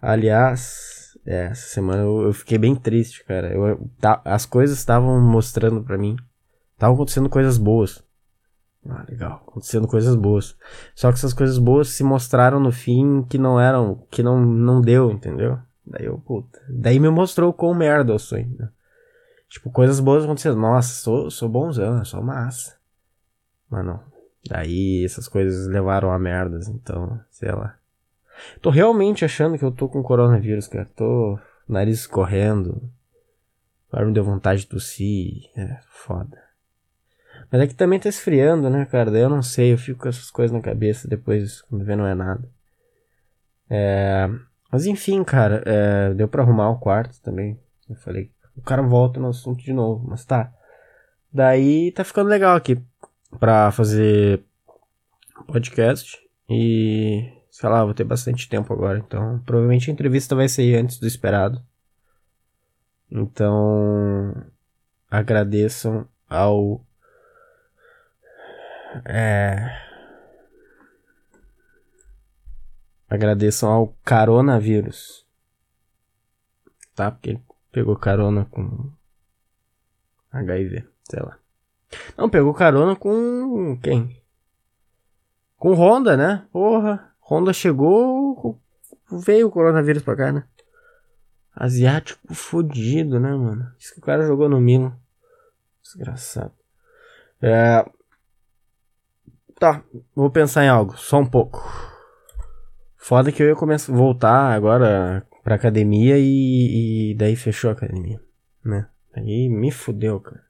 Aliás, 0.00 1.18
é, 1.26 1.46
essa 1.46 1.68
semana 1.68 2.02
eu, 2.02 2.22
eu, 2.22 2.32
fiquei 2.32 2.58
bem 2.58 2.76
triste, 2.76 3.24
cara. 3.24 3.52
Eu, 3.52 3.90
tá, 3.98 4.22
as 4.24 4.46
coisas 4.46 4.78
estavam 4.78 5.20
mostrando 5.20 5.82
para 5.82 5.98
mim 5.98 6.16
Estavam 6.80 6.94
acontecendo 6.94 7.28
coisas 7.28 7.58
boas. 7.58 8.02
Ah, 8.88 9.04
legal. 9.06 9.44
Acontecendo 9.46 9.86
coisas 9.86 10.14
boas. 10.14 10.56
Só 10.94 11.08
que 11.12 11.18
essas 11.18 11.34
coisas 11.34 11.58
boas 11.58 11.90
se 11.90 12.02
mostraram 12.02 12.58
no 12.58 12.72
fim 12.72 13.22
que 13.28 13.36
não 13.36 13.60
eram, 13.60 14.02
que 14.10 14.22
não, 14.22 14.40
não 14.40 14.80
deu, 14.80 15.10
entendeu? 15.10 15.58
Daí 15.86 16.06
eu, 16.06 16.16
puta. 16.16 16.58
Daí 16.70 16.98
me 16.98 17.10
mostrou 17.10 17.52
quão 17.52 17.74
merda 17.74 18.14
eu 18.14 18.18
sou 18.18 18.38
ainda. 18.38 18.72
Tipo, 19.50 19.68
coisas 19.68 19.98
boas 19.98 20.22
acontecendo. 20.22 20.56
Nossa, 20.56 20.94
sou, 20.94 21.30
sou 21.30 21.48
bonzão, 21.48 22.04
sou 22.04 22.22
massa. 22.22 22.78
Mas 23.68 23.84
não. 23.84 24.00
Daí 24.48 25.04
essas 25.04 25.26
coisas 25.28 25.66
levaram 25.66 26.12
a 26.12 26.18
merdas, 26.18 26.68
então, 26.68 27.20
sei 27.30 27.50
lá. 27.50 27.76
Tô 28.62 28.70
realmente 28.70 29.24
achando 29.24 29.58
que 29.58 29.64
eu 29.64 29.72
tô 29.72 29.88
com 29.88 30.02
coronavírus, 30.02 30.68
cara. 30.68 30.88
Tô 30.96 31.38
nariz 31.68 32.00
escorrendo. 32.00 32.90
Agora 33.92 34.06
me 34.06 34.14
deu 34.14 34.24
vontade 34.24 34.60
de 34.60 34.68
tossir. 34.68 35.50
É, 35.56 35.80
foda. 35.88 36.40
Mas 37.50 37.62
é 37.62 37.66
que 37.66 37.74
também 37.74 37.98
tá 37.98 38.08
esfriando, 38.08 38.70
né, 38.70 38.86
cara? 38.86 39.10
Daí 39.10 39.22
eu 39.22 39.28
não 39.28 39.42
sei, 39.42 39.72
eu 39.72 39.78
fico 39.78 40.00
com 40.00 40.08
essas 40.08 40.30
coisas 40.30 40.54
na 40.54 40.62
cabeça 40.62 41.08
depois, 41.08 41.60
quando 41.62 41.84
vê 41.84 41.96
não 41.96 42.06
é 42.06 42.14
nada. 42.14 42.48
É... 43.68 44.30
Mas 44.70 44.86
enfim, 44.86 45.24
cara, 45.24 45.60
é... 45.66 46.14
deu 46.14 46.28
pra 46.28 46.42
arrumar 46.42 46.70
o 46.70 46.78
quarto 46.78 47.20
também. 47.20 47.58
Eu 47.88 47.96
falei, 47.96 48.30
o 48.60 48.64
cara 48.64 48.82
volta 48.82 49.18
no 49.18 49.28
assunto 49.28 49.62
de 49.62 49.72
novo, 49.72 50.06
mas 50.08 50.24
tá. 50.24 50.52
Daí 51.32 51.92
tá 51.92 52.04
ficando 52.04 52.28
legal 52.28 52.56
aqui 52.56 52.80
pra 53.38 53.70
fazer 53.72 54.42
podcast. 55.46 56.18
E 56.48 57.32
sei 57.50 57.68
lá, 57.68 57.84
vou 57.84 57.94
ter 57.94 58.04
bastante 58.04 58.48
tempo 58.48 58.72
agora, 58.72 58.98
então 58.98 59.40
provavelmente 59.44 59.90
a 59.90 59.92
entrevista 59.92 60.34
vai 60.34 60.48
sair 60.48 60.76
antes 60.76 60.98
do 60.98 61.06
esperado. 61.06 61.62
Então 63.10 64.34
agradeçam 65.10 66.06
ao 66.28 66.84
é... 69.04 69.90
Agradeçam 73.08 73.70
ao 73.70 73.96
coronavírus. 74.04 75.26
Tá? 76.94 77.10
Porque 77.10 77.40
pegou 77.72 77.96
carona 77.96 78.44
com 78.50 78.90
HIV, 80.32 80.86
sei 81.08 81.22
lá. 81.22 81.38
Não, 82.16 82.28
pegou 82.28 82.54
carona 82.54 82.94
com 82.94 83.78
quem? 83.82 84.22
Com 85.56 85.74
Honda, 85.74 86.16
né? 86.16 86.46
Porra, 86.52 87.12
Honda 87.20 87.52
chegou, 87.52 88.58
veio 89.10 89.48
o 89.48 89.50
coronavírus 89.50 90.02
pra 90.02 90.16
cá, 90.16 90.32
né? 90.32 90.44
Asiático 91.54 92.32
fodido, 92.32 93.18
né, 93.18 93.34
mano? 93.34 93.70
Isso 93.78 93.92
que 93.92 93.98
o 93.98 94.04
cara 94.04 94.26
jogou 94.26 94.48
no 94.48 94.60
Milan. 94.60 94.96
Desgraçado. 95.82 96.52
É, 97.42 97.84
Tá, 99.60 99.82
vou 100.16 100.30
pensar 100.30 100.64
em 100.64 100.70
algo, 100.70 100.96
só 100.96 101.18
um 101.18 101.26
pouco. 101.26 101.62
Foda 102.96 103.30
que 103.30 103.42
eu 103.42 103.48
ia 103.48 103.54
começar 103.54 103.92
voltar 103.92 104.54
agora 104.54 105.22
pra 105.42 105.54
academia 105.54 106.18
e, 106.18 107.10
e 107.10 107.14
daí 107.14 107.36
fechou 107.36 107.70
a 107.70 107.72
academia, 107.72 108.20
né? 108.64 108.88
Aí 109.14 109.48
me 109.48 109.70
fudeu, 109.70 110.20
cara. 110.20 110.44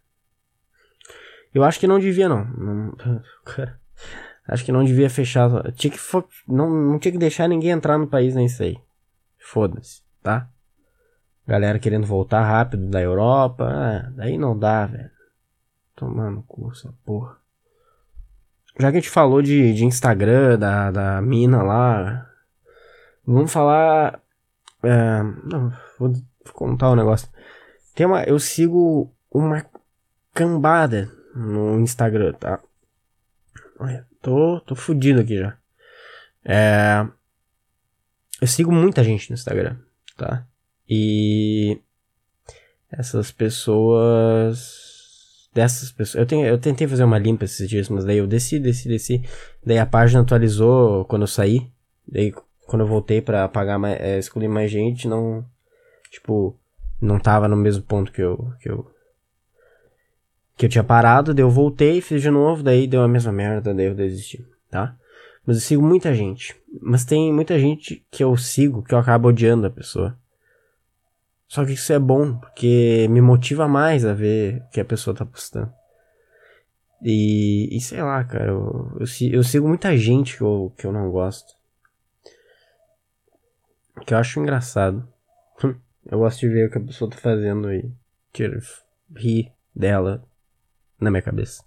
Eu 1.54 1.64
acho 1.64 1.80
que 1.80 1.86
não 1.86 1.98
devia, 1.98 2.28
não. 2.28 2.44
não 2.44 2.96
cara, 3.44 3.80
acho 4.46 4.64
que 4.64 4.72
não 4.72 4.84
devia 4.84 5.10
fechar. 5.10 5.50
Tinha 5.72 5.90
que 5.90 5.98
não, 6.46 6.70
não 6.70 6.98
tinha 6.98 7.12
que 7.12 7.18
deixar 7.18 7.48
ninguém 7.48 7.70
entrar 7.70 7.98
no 7.98 8.06
país 8.06 8.34
nem 8.34 8.46
aí. 8.60 8.78
Foda-se, 9.38 10.02
tá? 10.22 10.48
Galera 11.46 11.78
querendo 11.78 12.06
voltar 12.06 12.42
rápido 12.42 12.86
da 12.86 13.00
Europa. 13.00 13.64
Ah, 13.68 14.10
daí 14.14 14.38
não 14.38 14.56
dá, 14.56 14.86
velho. 14.86 15.10
Tomando 15.96 16.42
curso, 16.42 16.94
porra. 17.04 17.36
Já 18.78 18.90
que 18.90 18.98
a 18.98 19.00
gente 19.00 19.10
falou 19.10 19.42
de, 19.42 19.74
de 19.74 19.84
Instagram, 19.84 20.58
da, 20.58 20.90
da 20.90 21.20
mina 21.20 21.62
lá. 21.62 22.30
Vamos 23.26 23.52
falar. 23.52 24.22
É, 24.82 25.22
não, 25.44 25.72
vou 25.98 26.12
contar 26.52 26.90
um 26.90 26.96
negócio. 26.96 27.28
Tem 27.94 28.06
uma, 28.06 28.22
eu 28.24 28.38
sigo 28.38 29.12
uma 29.30 29.64
cambada 30.32 31.10
no 31.34 31.78
Instagram, 31.80 32.32
tá? 32.34 32.60
Olha, 33.78 34.06
tô, 34.22 34.60
tô 34.60 34.74
fudido 34.74 35.20
aqui 35.20 35.38
já. 35.38 35.56
É, 36.44 37.06
eu 38.40 38.46
sigo 38.46 38.72
muita 38.72 39.04
gente 39.04 39.30
no 39.30 39.34
Instagram, 39.34 39.76
tá? 40.16 40.46
E 40.88 41.80
essas 42.90 43.30
pessoas 43.30 44.90
dessas 45.52 45.90
pessoas. 45.92 46.20
Eu, 46.20 46.26
tenho, 46.26 46.46
eu 46.46 46.58
tentei 46.58 46.86
fazer 46.86 47.04
uma 47.04 47.18
limpa 47.18 47.44
esses 47.44 47.68
dias, 47.68 47.88
mas 47.88 48.04
daí 48.04 48.18
eu 48.18 48.26
desci, 48.26 48.58
desci, 48.58 48.88
desci. 48.88 49.22
Daí 49.64 49.78
a 49.78 49.86
página 49.86 50.20
atualizou 50.20 51.04
quando 51.04 51.22
eu 51.22 51.28
saí. 51.28 51.70
Daí 52.06 52.32
quando 52.70 52.82
eu 52.82 52.86
voltei 52.86 53.20
para 53.20 53.42
apagar 53.42 53.80
mais, 53.80 54.00
é, 54.00 54.16
excluir 54.16 54.46
mais 54.46 54.70
gente, 54.70 55.08
não. 55.08 55.44
Tipo, 56.08 56.56
não 57.00 57.18
tava 57.18 57.48
no 57.48 57.56
mesmo 57.56 57.82
ponto 57.82 58.12
que 58.12 58.22
eu. 58.22 58.52
Que 58.60 58.70
eu, 58.70 58.88
que 60.56 60.66
eu 60.66 60.70
tinha 60.70 60.84
parado, 60.84 61.34
daí 61.34 61.42
eu 61.42 61.50
voltei, 61.50 62.00
fiz 62.00 62.22
de 62.22 62.30
novo, 62.30 62.62
daí 62.62 62.86
deu 62.86 63.02
a 63.02 63.08
mesma 63.08 63.32
merda, 63.32 63.74
daí 63.74 63.86
eu 63.86 63.94
desisti, 63.94 64.46
tá? 64.70 64.94
Mas 65.44 65.56
eu 65.56 65.62
sigo 65.62 65.82
muita 65.82 66.14
gente. 66.14 66.54
Mas 66.80 67.04
tem 67.04 67.32
muita 67.32 67.58
gente 67.58 68.06
que 68.08 68.22
eu 68.22 68.36
sigo 68.36 68.84
que 68.84 68.94
eu 68.94 68.98
acabo 68.98 69.28
odiando 69.28 69.66
a 69.66 69.70
pessoa. 69.70 70.16
Só 71.48 71.64
que 71.64 71.72
isso 71.72 71.92
é 71.92 71.98
bom, 71.98 72.36
porque 72.36 73.08
me 73.10 73.20
motiva 73.20 73.66
mais 73.66 74.04
a 74.04 74.14
ver 74.14 74.62
o 74.62 74.70
que 74.70 74.80
a 74.80 74.84
pessoa 74.84 75.16
tá 75.16 75.26
postando. 75.26 75.72
E, 77.02 77.74
e 77.76 77.80
sei 77.80 78.00
lá, 78.00 78.22
cara, 78.22 78.50
eu, 78.50 78.92
eu, 79.00 79.06
eu, 79.32 79.42
sigo 79.42 79.66
muita 79.66 79.96
gente 79.96 80.36
que 80.36 80.42
eu, 80.42 80.72
que 80.76 80.86
eu 80.86 80.92
não 80.92 81.10
gosto. 81.10 81.59
Que 84.06 84.14
eu 84.14 84.18
acho 84.18 84.40
engraçado. 84.40 85.06
Eu 86.06 86.18
gosto 86.18 86.40
de 86.40 86.48
ver 86.48 86.68
o 86.68 86.70
que 86.70 86.78
a 86.78 86.82
pessoa 86.82 87.10
tá 87.10 87.16
fazendo 87.18 87.72
e 87.72 87.90
rir 89.14 89.52
dela 89.74 90.24
na 90.98 91.10
minha 91.10 91.22
cabeça. 91.22 91.62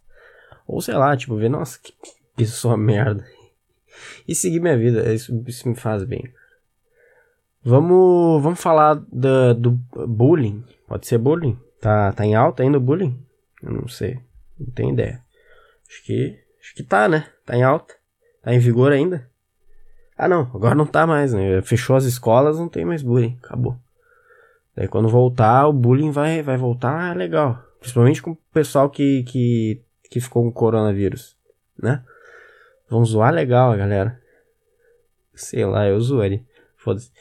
Ou 0.67 0.81
sei 0.81 0.95
lá, 0.95 1.15
tipo, 1.15 1.35
ver, 1.35 1.49
nossa, 1.49 1.79
que 1.79 1.93
pessoa 2.35 2.77
merda. 2.77 3.25
E 4.27 4.33
seguir 4.33 4.59
minha 4.59 4.75
vida, 4.75 5.13
isso, 5.13 5.43
isso 5.45 5.69
me 5.69 5.75
faz 5.75 6.03
bem. 6.03 6.33
Vamos, 7.63 8.41
vamos 8.41 8.59
falar 8.59 8.95
do 8.95 9.71
bullying. 10.07 10.63
Pode 10.87 11.05
ser 11.05 11.19
bullying? 11.19 11.59
Tá, 11.79 12.11
tá 12.11 12.25
em 12.25 12.33
alta 12.33 12.63
ainda 12.63 12.79
o 12.79 12.81
bullying? 12.81 13.23
Eu 13.61 13.71
não 13.71 13.87
sei. 13.87 14.19
Não 14.59 14.71
tenho 14.73 14.93
ideia. 14.93 15.23
Acho 15.87 16.03
que, 16.03 16.39
acho 16.59 16.73
que 16.73 16.83
tá, 16.83 17.07
né? 17.07 17.29
Tá 17.45 17.55
em 17.55 17.61
alta. 17.61 17.93
Tá 18.41 18.53
em 18.53 18.59
vigor 18.59 18.91
ainda. 18.91 19.29
Ah, 20.23 20.27
não. 20.29 20.49
Agora 20.53 20.73
não 20.73 20.85
tá 20.85 21.05
mais, 21.05 21.33
né? 21.33 21.61
Fechou 21.61 21.97
as 21.97 22.05
escolas, 22.05 22.57
não 22.57 22.69
tem 22.69 22.85
mais 22.85 23.01
bullying. 23.01 23.37
Acabou. 23.43 23.77
Daí 24.73 24.87
quando 24.87 25.09
voltar, 25.09 25.67
o 25.67 25.73
bullying 25.73 26.11
vai, 26.11 26.41
vai 26.41 26.55
voltar 26.55 27.13
legal. 27.13 27.61
Principalmente 27.79 28.21
com 28.21 28.31
o 28.31 28.37
pessoal 28.53 28.89
que, 28.89 29.23
que, 29.23 29.81
que 30.09 30.21
ficou 30.21 30.43
com 30.43 30.51
coronavírus, 30.51 31.35
né? 31.77 32.01
Vão 32.89 33.03
zoar 33.03 33.33
legal, 33.33 33.75
galera. 33.75 34.17
Sei 35.35 35.65
lá, 35.65 35.85
eu 35.85 35.99
zoaria. 35.99 36.41
Foda-se. 36.77 37.11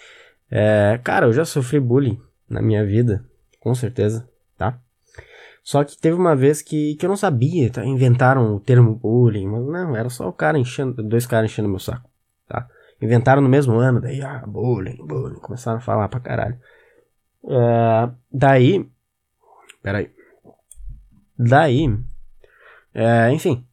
É, 0.49 1.01
cara, 1.03 1.27
eu 1.27 1.33
já 1.33 1.45
sofri 1.45 1.81
bullying 1.81 2.21
na 2.49 2.63
minha 2.63 2.87
vida, 2.87 3.25
com 3.59 3.75
certeza, 3.75 4.29
tá? 4.57 4.79
Só 5.65 5.83
que 5.83 5.99
teve 5.99 6.15
uma 6.15 6.37
vez 6.37 6.63
que, 6.63 6.95
que 6.95 7.05
eu 7.05 7.09
não 7.09 7.17
sabia, 7.17 7.69
tá? 7.69 7.85
inventaram 7.85 8.55
o 8.55 8.61
termo 8.61 8.95
bullying, 8.95 9.47
mas 9.47 9.65
não, 9.65 9.97
era 9.97 10.09
só 10.09 10.29
o 10.29 10.33
cara 10.33 10.57
enchendo, 10.57 11.03
dois 11.03 11.27
caras 11.27 11.51
enchendo 11.51 11.69
meu 11.69 11.81
saco, 11.81 12.09
tá? 12.47 12.69
Inventaram 13.03 13.43
no 13.43 13.49
mesmo 13.49 13.75
ano, 13.81 14.01
daí, 14.01 14.23
ah, 14.23 14.45
bullying, 14.47 14.97
bullying, 14.97 15.41
começaram 15.41 15.79
a 15.79 15.81
falar 15.81 16.09
pra 16.09 16.21
caralho. 16.21 16.57
É, 17.45 18.11
daí, 18.33 18.89
peraí, 19.83 20.09
daí, 21.37 21.99
é, 22.95 23.33
enfim, 23.33 23.67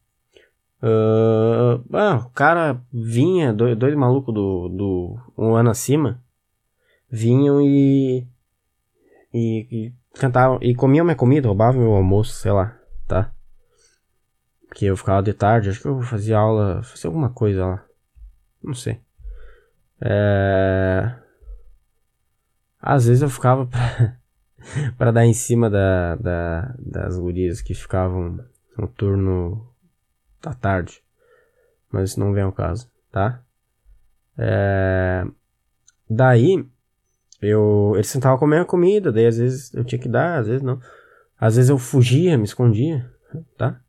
uh, 0.82 1.80
ah, 1.96 2.24
o 2.26 2.30
cara 2.30 2.82
vinha, 2.92 3.52
dois, 3.52 3.76
dois 3.78 3.94
malucos 3.94 4.34
do, 4.34 4.68
do 4.68 5.18
um 5.38 5.54
ano 5.54 5.70
acima, 5.70 6.20
vinham 7.08 7.62
e, 7.62 8.26
e, 9.32 9.68
e 9.70 9.94
cantavam, 10.14 10.58
e 10.60 10.74
comiam 10.74 11.04
minha 11.04 11.14
comida, 11.14 11.46
roubavam 11.46 11.82
meu 11.82 11.92
almoço, 11.92 12.34
sei 12.34 12.50
lá, 12.50 12.76
tá? 13.06 13.32
Porque 14.66 14.86
eu 14.86 14.96
ficava 14.96 15.22
de 15.22 15.32
tarde, 15.32 15.70
acho 15.70 15.80
que 15.80 15.86
eu 15.86 16.02
fazia 16.02 16.36
aula, 16.36 16.82
fazia 16.82 17.06
alguma 17.06 17.30
coisa 17.30 17.64
lá, 17.64 17.84
não 18.60 18.74
sei. 18.74 19.00
É... 20.00 21.14
Às 22.80 23.06
vezes 23.06 23.22
eu 23.22 23.28
ficava 23.28 23.66
pra, 23.66 24.16
pra 24.96 25.10
dar 25.10 25.26
em 25.26 25.34
cima 25.34 25.68
da, 25.68 26.16
da, 26.16 26.74
das 26.78 27.18
gurias 27.18 27.60
que 27.60 27.74
ficavam 27.74 28.38
no 28.76 28.88
turno 28.88 29.66
da 30.42 30.54
tarde. 30.54 31.02
Mas 31.90 32.10
isso 32.10 32.20
não 32.20 32.32
vem 32.32 32.42
ao 32.42 32.52
caso, 32.52 32.90
tá? 33.10 33.42
É... 34.38 35.26
Daí, 36.08 36.66
eu, 37.40 37.92
eles 37.94 38.12
tentavam 38.12 38.38
comer 38.38 38.60
a 38.60 38.64
comida, 38.64 39.12
daí 39.12 39.26
às 39.26 39.38
vezes 39.38 39.72
eu 39.74 39.84
tinha 39.84 40.00
que 40.00 40.08
dar, 40.08 40.38
às 40.38 40.46
vezes 40.46 40.62
não. 40.62 40.80
Às 41.38 41.56
vezes 41.56 41.70
eu 41.70 41.78
fugia, 41.78 42.36
me 42.36 42.44
escondia, 42.44 43.10
tá? 43.56 43.80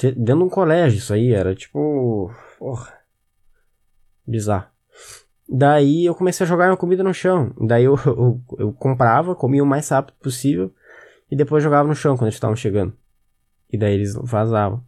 Dentro 0.00 0.22
de 0.22 0.32
um 0.32 0.48
colégio, 0.48 0.98
isso 0.98 1.12
aí 1.12 1.32
era 1.32 1.54
tipo. 1.54 2.32
Porra. 2.58 2.96
Bizarro. 4.26 4.68
Daí 5.48 6.04
eu 6.04 6.14
comecei 6.14 6.44
a 6.44 6.48
jogar 6.48 6.66
minha 6.66 6.76
comida 6.76 7.02
no 7.02 7.14
chão. 7.14 7.52
Daí 7.60 7.84
eu, 7.84 7.96
eu, 8.04 8.40
eu 8.58 8.72
comprava, 8.72 9.34
comia 9.34 9.62
o 9.62 9.66
mais 9.66 9.88
rápido 9.88 10.16
possível 10.20 10.72
e 11.30 11.36
depois 11.36 11.62
jogava 11.62 11.88
no 11.88 11.94
chão 11.94 12.16
quando 12.16 12.26
eles 12.26 12.34
estavam 12.34 12.56
chegando. 12.56 12.92
E 13.72 13.78
daí 13.78 13.94
eles 13.94 14.14
vazavam. 14.14 14.84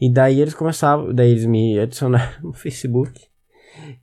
E 0.00 0.10
daí 0.10 0.40
eles 0.40 0.54
começavam, 0.54 1.12
daí 1.12 1.30
eles 1.30 1.44
me 1.44 1.78
adicionaram 1.78 2.32
no 2.42 2.52
Facebook. 2.52 3.28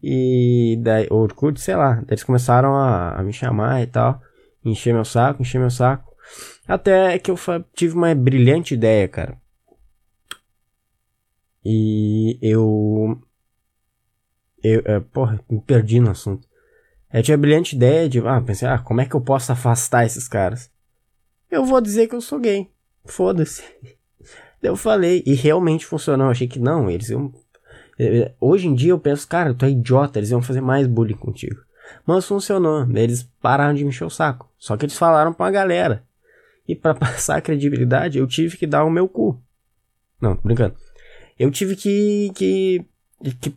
E 0.02 0.78
daí, 0.82 1.08
Orkut, 1.10 1.60
sei 1.60 1.76
lá, 1.76 2.04
eles 2.08 2.24
começaram 2.24 2.76
a, 2.76 3.20
a, 3.20 3.24
me 3.24 3.34
chamar 3.34 3.82
e 3.82 3.88
tal, 3.88 4.22
encher 4.64 4.94
meu 4.94 5.06
saco, 5.06 5.42
encher 5.42 5.60
meu 5.60 5.70
saco. 5.70 6.14
Até 6.68 7.18
que 7.20 7.32
eu 7.32 7.38
tive 7.74 7.96
uma 7.96 8.14
brilhante 8.14 8.74
ideia, 8.74 9.08
cara. 9.08 9.38
E 11.64 12.38
eu. 12.42 13.22
Eu, 14.68 14.82
é, 14.86 15.00
porra, 15.00 15.40
me 15.50 15.62
perdi 15.62 16.00
no 16.00 16.12
assunto. 16.12 16.48
Eu 17.14 17.24
tinha 17.24 17.36
a 17.36 17.40
brilhante 17.40 17.76
ideia 17.76 18.10
de, 18.10 18.20
ah, 18.20 18.42
pensei, 18.42 18.68
ah, 18.68 18.80
como 18.80 19.02
é 19.02 19.06
que 19.06 19.16
eu 19.16 19.22
posso 19.22 19.52
afastar 19.52 20.06
esses 20.06 20.28
caras? 20.28 20.70
Eu 21.50 21.66
vou 21.66 21.80
dizer 21.80 22.08
que 22.08 22.16
eu 22.16 22.22
sou 22.22 22.40
gay. 22.40 22.70
Foda-se. 23.06 23.64
Eu 24.60 24.76
falei, 24.76 25.22
e 25.24 25.36
realmente 25.36 25.86
funcionou. 25.86 26.28
Eu 26.28 26.32
achei 26.32 26.48
que 26.48 26.58
não, 26.58 26.90
eles 26.90 27.10
iam 27.10 27.32
Hoje 28.40 28.68
em 28.68 28.76
dia 28.76 28.92
eu 28.92 29.00
penso, 29.00 29.28
cara, 29.28 29.54
tu 29.54 29.66
é 29.66 29.72
idiota, 29.72 30.20
eles 30.20 30.30
iam 30.30 30.42
fazer 30.42 30.62
mais 30.62 30.86
bullying 30.86 31.16
contigo. 31.16 31.62
Mas 32.06 32.26
funcionou, 32.26 32.88
eles 32.96 33.24
pararam 33.42 33.74
de 33.74 33.84
me 33.84 33.90
encher 33.90 34.06
o 34.06 34.10
saco. 34.10 34.52
Só 34.58 34.78
que 34.78 34.86
eles 34.86 34.98
falaram 34.98 35.34
pra 35.34 35.50
galera. 35.50 36.04
E 36.68 36.76
para 36.76 36.94
passar 36.96 37.38
a 37.38 37.42
credibilidade, 37.42 38.20
eu 38.20 38.28
tive 38.28 38.58
que 38.58 38.68
dar 38.68 38.84
o 38.84 38.90
meu 38.90 39.08
cu. 39.08 39.42
Não, 40.22 40.36
brincando. 40.44 40.76
Eu 41.40 41.50
tive 41.50 41.76
que. 41.76 42.32
que. 42.36 42.86
que 43.40 43.56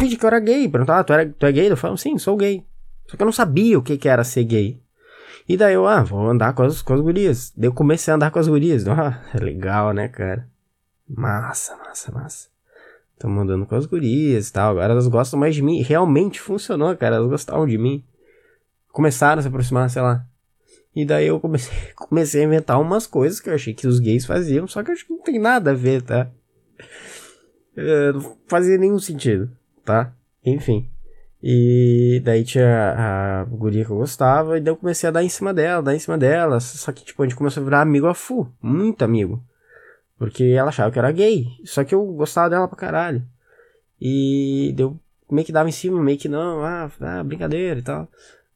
pedir 0.00 0.16
que 0.16 0.24
eu 0.24 0.28
era 0.28 0.40
gay. 0.40 0.68
Perguntar, 0.68 0.98
ah, 0.98 1.04
tu, 1.04 1.12
era, 1.12 1.28
tu 1.28 1.46
é 1.46 1.52
gay? 1.52 1.70
Eu 1.70 1.76
falo, 1.76 1.96
sim, 1.96 2.18
sou 2.18 2.36
gay. 2.36 2.64
Só 3.06 3.16
que 3.16 3.22
eu 3.22 3.26
não 3.26 3.32
sabia 3.32 3.78
o 3.78 3.82
que, 3.82 3.96
que 3.96 4.08
era 4.08 4.24
ser 4.24 4.44
gay. 4.44 4.80
E 5.48 5.56
daí 5.56 5.74
eu, 5.74 5.86
ah, 5.86 6.02
vou 6.02 6.28
andar 6.28 6.52
com 6.54 6.62
as, 6.62 6.80
com 6.82 6.94
as 6.94 7.00
gurias. 7.00 7.52
Daí 7.56 7.68
eu 7.68 7.72
comecei 7.72 8.12
a 8.12 8.14
andar 8.14 8.30
com 8.30 8.38
as 8.38 8.48
gurias. 8.48 8.84
Ah, 8.88 9.20
é 9.34 9.38
legal, 9.38 9.92
né, 9.92 10.08
cara? 10.08 10.48
Massa, 11.08 11.76
massa, 11.76 12.12
massa. 12.12 12.48
Estão 13.14 13.30
mandando 13.30 13.66
com 13.66 13.74
as 13.74 13.84
gurias 13.84 14.48
e 14.48 14.52
tal. 14.52 14.70
Agora 14.72 14.92
elas 14.92 15.08
gostam 15.08 15.38
mais 15.38 15.54
de 15.54 15.62
mim. 15.62 15.82
Realmente 15.82 16.40
funcionou, 16.40 16.96
cara. 16.96 17.16
Elas 17.16 17.28
gostavam 17.28 17.66
de 17.66 17.76
mim. 17.76 18.02
Começaram 18.92 19.40
a 19.40 19.42
se 19.42 19.48
aproximar, 19.48 19.90
sei 19.90 20.02
lá. 20.02 20.24
E 20.94 21.04
daí 21.04 21.26
eu 21.26 21.38
comecei, 21.38 21.72
comecei 21.94 22.42
a 22.42 22.44
inventar 22.44 22.80
umas 22.80 23.06
coisas 23.06 23.40
que 23.40 23.48
eu 23.48 23.54
achei 23.54 23.74
que 23.74 23.86
os 23.86 24.00
gays 24.00 24.26
faziam, 24.26 24.66
só 24.66 24.82
que 24.82 24.90
eu 24.90 24.94
acho 24.94 25.06
que 25.06 25.12
não 25.12 25.22
tem 25.22 25.38
nada 25.38 25.70
a 25.70 25.74
ver, 25.74 26.02
tá? 26.02 26.30
É, 27.76 28.12
não 28.12 28.36
fazia 28.48 28.76
nenhum 28.76 28.98
sentido, 28.98 29.50
tá? 29.84 30.12
Enfim. 30.44 30.88
E 31.42 32.20
daí 32.22 32.44
tinha 32.44 32.94
a, 32.96 33.44
guria 33.44 33.84
que 33.84 33.90
eu 33.90 33.96
gostava, 33.96 34.58
e 34.58 34.60
daí 34.60 34.72
eu 34.72 34.76
comecei 34.76 35.08
a 35.08 35.12
dar 35.12 35.24
em 35.24 35.28
cima 35.28 35.54
dela, 35.54 35.82
dar 35.82 35.94
em 35.94 35.98
cima 35.98 36.18
dela. 36.18 36.60
Só 36.60 36.92
que, 36.92 37.04
tipo, 37.04 37.22
a 37.22 37.26
gente 37.26 37.36
começou 37.36 37.62
a 37.62 37.64
virar 37.64 37.80
amigo 37.80 38.06
a 38.06 38.14
full, 38.14 38.48
muito 38.62 39.02
amigo. 39.02 39.42
Porque 40.18 40.44
ela 40.44 40.68
achava 40.68 40.90
que 40.90 40.98
eu 40.98 41.02
era 41.02 41.12
gay. 41.12 41.46
Só 41.64 41.82
que 41.82 41.94
eu 41.94 42.04
gostava 42.12 42.50
dela 42.50 42.68
pra 42.68 42.76
caralho. 42.76 43.22
E 43.98 44.72
deu 44.76 44.98
meio 45.30 45.46
que 45.46 45.52
dava 45.52 45.68
em 45.68 45.72
cima, 45.72 46.02
meio 46.02 46.18
que 46.18 46.28
não, 46.28 46.62
ah, 46.62 46.90
ah, 47.00 47.24
brincadeira 47.24 47.80
e 47.80 47.82
tal. 47.82 48.08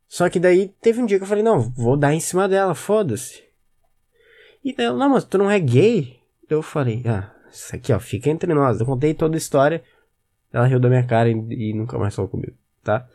Só 0.06 0.28
que 0.28 0.38
daí 0.38 0.68
teve 0.80 1.00
um 1.00 1.06
dia 1.06 1.18
que 1.18 1.24
eu 1.24 1.28
falei, 1.28 1.42
não, 1.42 1.60
vou 1.60 1.96
dar 1.96 2.12
em 2.12 2.20
cima 2.20 2.48
dela, 2.48 2.74
foda-se. 2.74 3.42
E 4.62 4.74
daí 4.74 4.86
ela, 4.86 4.98
não, 4.98 5.08
mas 5.08 5.24
tu 5.24 5.38
não 5.38 5.50
é 5.50 5.58
gay? 5.58 6.20
Eu 6.48 6.62
falei, 6.62 7.02
ah, 7.06 7.30
isso 7.50 7.74
aqui 7.74 7.92
ó, 7.92 7.98
fica 7.98 8.28
entre 8.28 8.52
nós. 8.52 8.78
Eu 8.80 8.86
contei 8.86 9.14
toda 9.14 9.36
a 9.36 9.38
história. 9.38 9.82
Ela 10.54 10.66
riu 10.66 10.78
da 10.80 10.88
minha 10.88 11.04
cara 11.04 11.28
e, 11.28 11.34
e 11.34 11.74
nunca 11.74 11.98
mais 11.98 12.14
falou 12.14 12.30
comigo 12.30 12.56
tá? 12.84 13.08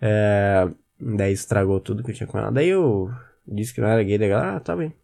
É, 0.00 0.68
daí 0.98 1.32
estragou 1.32 1.80
tudo 1.80 2.02
que 2.02 2.12
eu 2.12 2.14
tinha 2.14 2.26
com 2.26 2.38
ela. 2.38 2.50
Daí 2.50 2.68
eu 2.68 3.10
disse 3.46 3.74
que 3.74 3.80
não 3.80 3.88
era 3.88 4.02
gay, 4.02 4.16
daí 4.16 4.30
ela, 4.30 4.56
ah, 4.56 4.60
tá 4.60 4.74
bem. 4.74 4.94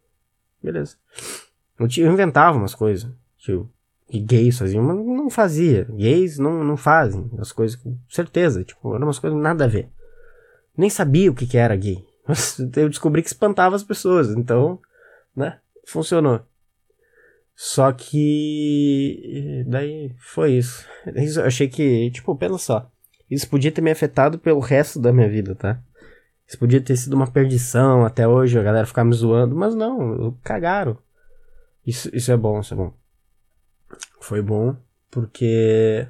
Beleza. 0.63 0.97
Eu, 1.79 1.89
eu 1.99 2.13
inventava 2.13 2.57
umas 2.57 2.75
coisas, 2.75 3.11
tipo, 3.37 3.69
que 4.09 4.21
gays 4.21 4.59
faziam, 4.59 4.83
mas 4.83 4.97
não 4.97 5.29
fazia. 5.29 5.87
Gays 5.91 6.39
não, 6.39 6.65
não 6.65 6.77
fazem 6.77 7.29
as 7.39 7.53
coisas 7.53 7.77
com 7.77 7.99
certeza, 8.09 8.65
tipo, 8.65 8.95
eram 8.95 9.07
umas 9.07 9.19
coisas 9.19 9.39
nada 9.39 9.65
a 9.65 9.69
ver. 9.69 9.89
Nem 10.77 10.89
sabia 10.89 11.31
o 11.31 11.35
que, 11.35 11.47
que 11.47 11.59
era 11.59 11.77
gay. 11.77 12.07
Eu 12.77 12.89
descobri 12.89 13.23
que 13.23 13.29
espantava 13.29 13.75
as 13.75 13.83
pessoas, 13.83 14.31
então, 14.31 14.79
né, 15.35 15.59
funcionou. 15.85 16.41
Só 17.63 17.93
que. 17.93 19.63
Daí 19.67 20.15
foi 20.17 20.53
isso. 20.53 20.89
Eu 21.05 21.45
achei 21.45 21.69
que, 21.69 22.11
tipo, 22.11 22.35
pensa 22.35 22.57
só. 22.57 22.91
Isso 23.31 23.47
podia 23.51 23.71
ter 23.71 23.83
me 23.83 23.91
afetado 23.91 24.39
pelo 24.39 24.61
resto 24.61 24.99
da 24.99 25.13
minha 25.13 25.29
vida, 25.29 25.55
tá? 25.55 25.79
Isso 26.49 26.59
podia 26.59 26.81
ter 26.81 26.97
sido 26.97 27.13
uma 27.13 27.31
perdição 27.31 28.03
até 28.03 28.27
hoje, 28.27 28.59
a 28.59 28.63
galera 28.63 28.87
ficar 28.87 29.05
me 29.05 29.13
zoando, 29.13 29.55
mas 29.55 29.75
não, 29.75 30.35
cagaram. 30.43 30.97
Isso, 31.87 32.09
isso 32.17 32.33
é 32.33 32.37
bom, 32.37 32.61
isso 32.61 32.73
é 32.73 32.77
bom. 32.79 32.95
Foi 34.23 34.41
bom 34.41 34.75
porque. 35.11 36.09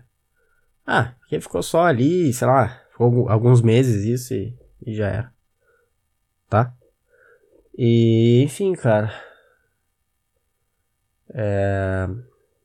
Ah, 0.87 1.15
porque 1.19 1.41
ficou 1.41 1.65
só 1.65 1.83
ali, 1.83 2.33
sei 2.33 2.47
lá, 2.47 2.81
alguns 3.27 3.61
meses 3.61 4.05
isso 4.05 4.35
e, 4.35 4.57
e 4.87 4.95
já 4.95 5.09
era. 5.09 5.33
Tá? 6.49 6.73
E, 7.77 8.41
enfim, 8.45 8.73
cara. 8.75 9.30
É. 11.33 12.07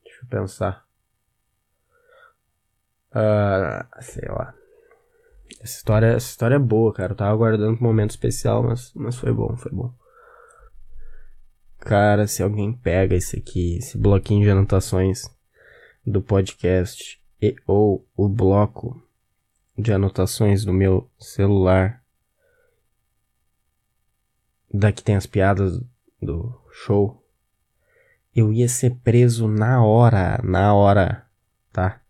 Deixa 0.04 0.22
eu 0.24 0.28
pensar. 0.30 0.86
Uh, 3.12 4.02
sei 4.02 4.28
lá. 4.30 4.54
Essa 5.62 5.78
história, 5.78 6.08
essa 6.08 6.30
história 6.30 6.56
é 6.56 6.60
boa, 6.60 6.94
cara. 6.94 7.14
Eu 7.14 7.16
tava 7.16 7.32
aguardando 7.32 7.78
um 7.78 7.84
momento 7.84 8.12
especial, 8.12 8.64
mas, 8.64 8.92
mas 8.94 9.16
foi 9.16 9.32
bom, 9.32 9.56
foi 9.56 9.72
bom. 9.72 9.94
Cara, 11.80 12.28
se 12.28 12.42
alguém 12.42 12.74
pega 12.74 13.16
esse 13.16 13.38
aqui, 13.38 13.78
esse 13.78 13.98
bloquinho 13.98 14.44
de 14.44 14.50
anotações 14.50 15.24
do 16.06 16.22
podcast 16.22 17.22
e 17.42 17.56
ou 17.66 18.08
o 18.16 18.28
bloco 18.28 19.02
de 19.78 19.94
anotações 19.94 20.66
do 20.66 20.74
meu 20.74 21.10
celular, 21.20 22.04
daqui 24.74 25.04
tem 25.04 25.16
as 25.16 25.26
piadas 25.26 25.80
do 26.22 26.60
show, 26.72 27.25
eu 28.36 28.52
ia 28.52 28.68
ser 28.68 28.96
preso 29.04 29.48
na 29.48 29.84
hora, 29.84 30.40
na 30.44 30.74
hora, 30.74 31.26
tá? 31.72 32.02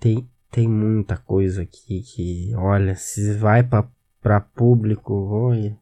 Tem 0.00 0.28
tem 0.56 0.66
muita 0.66 1.18
coisa 1.18 1.62
aqui 1.62 2.00
que, 2.00 2.54
olha, 2.56 2.96
se 2.96 3.34
vai 3.34 3.62
pra, 3.62 3.86
pra 4.22 4.40
público, 4.40 5.12
olha. 5.12 5.76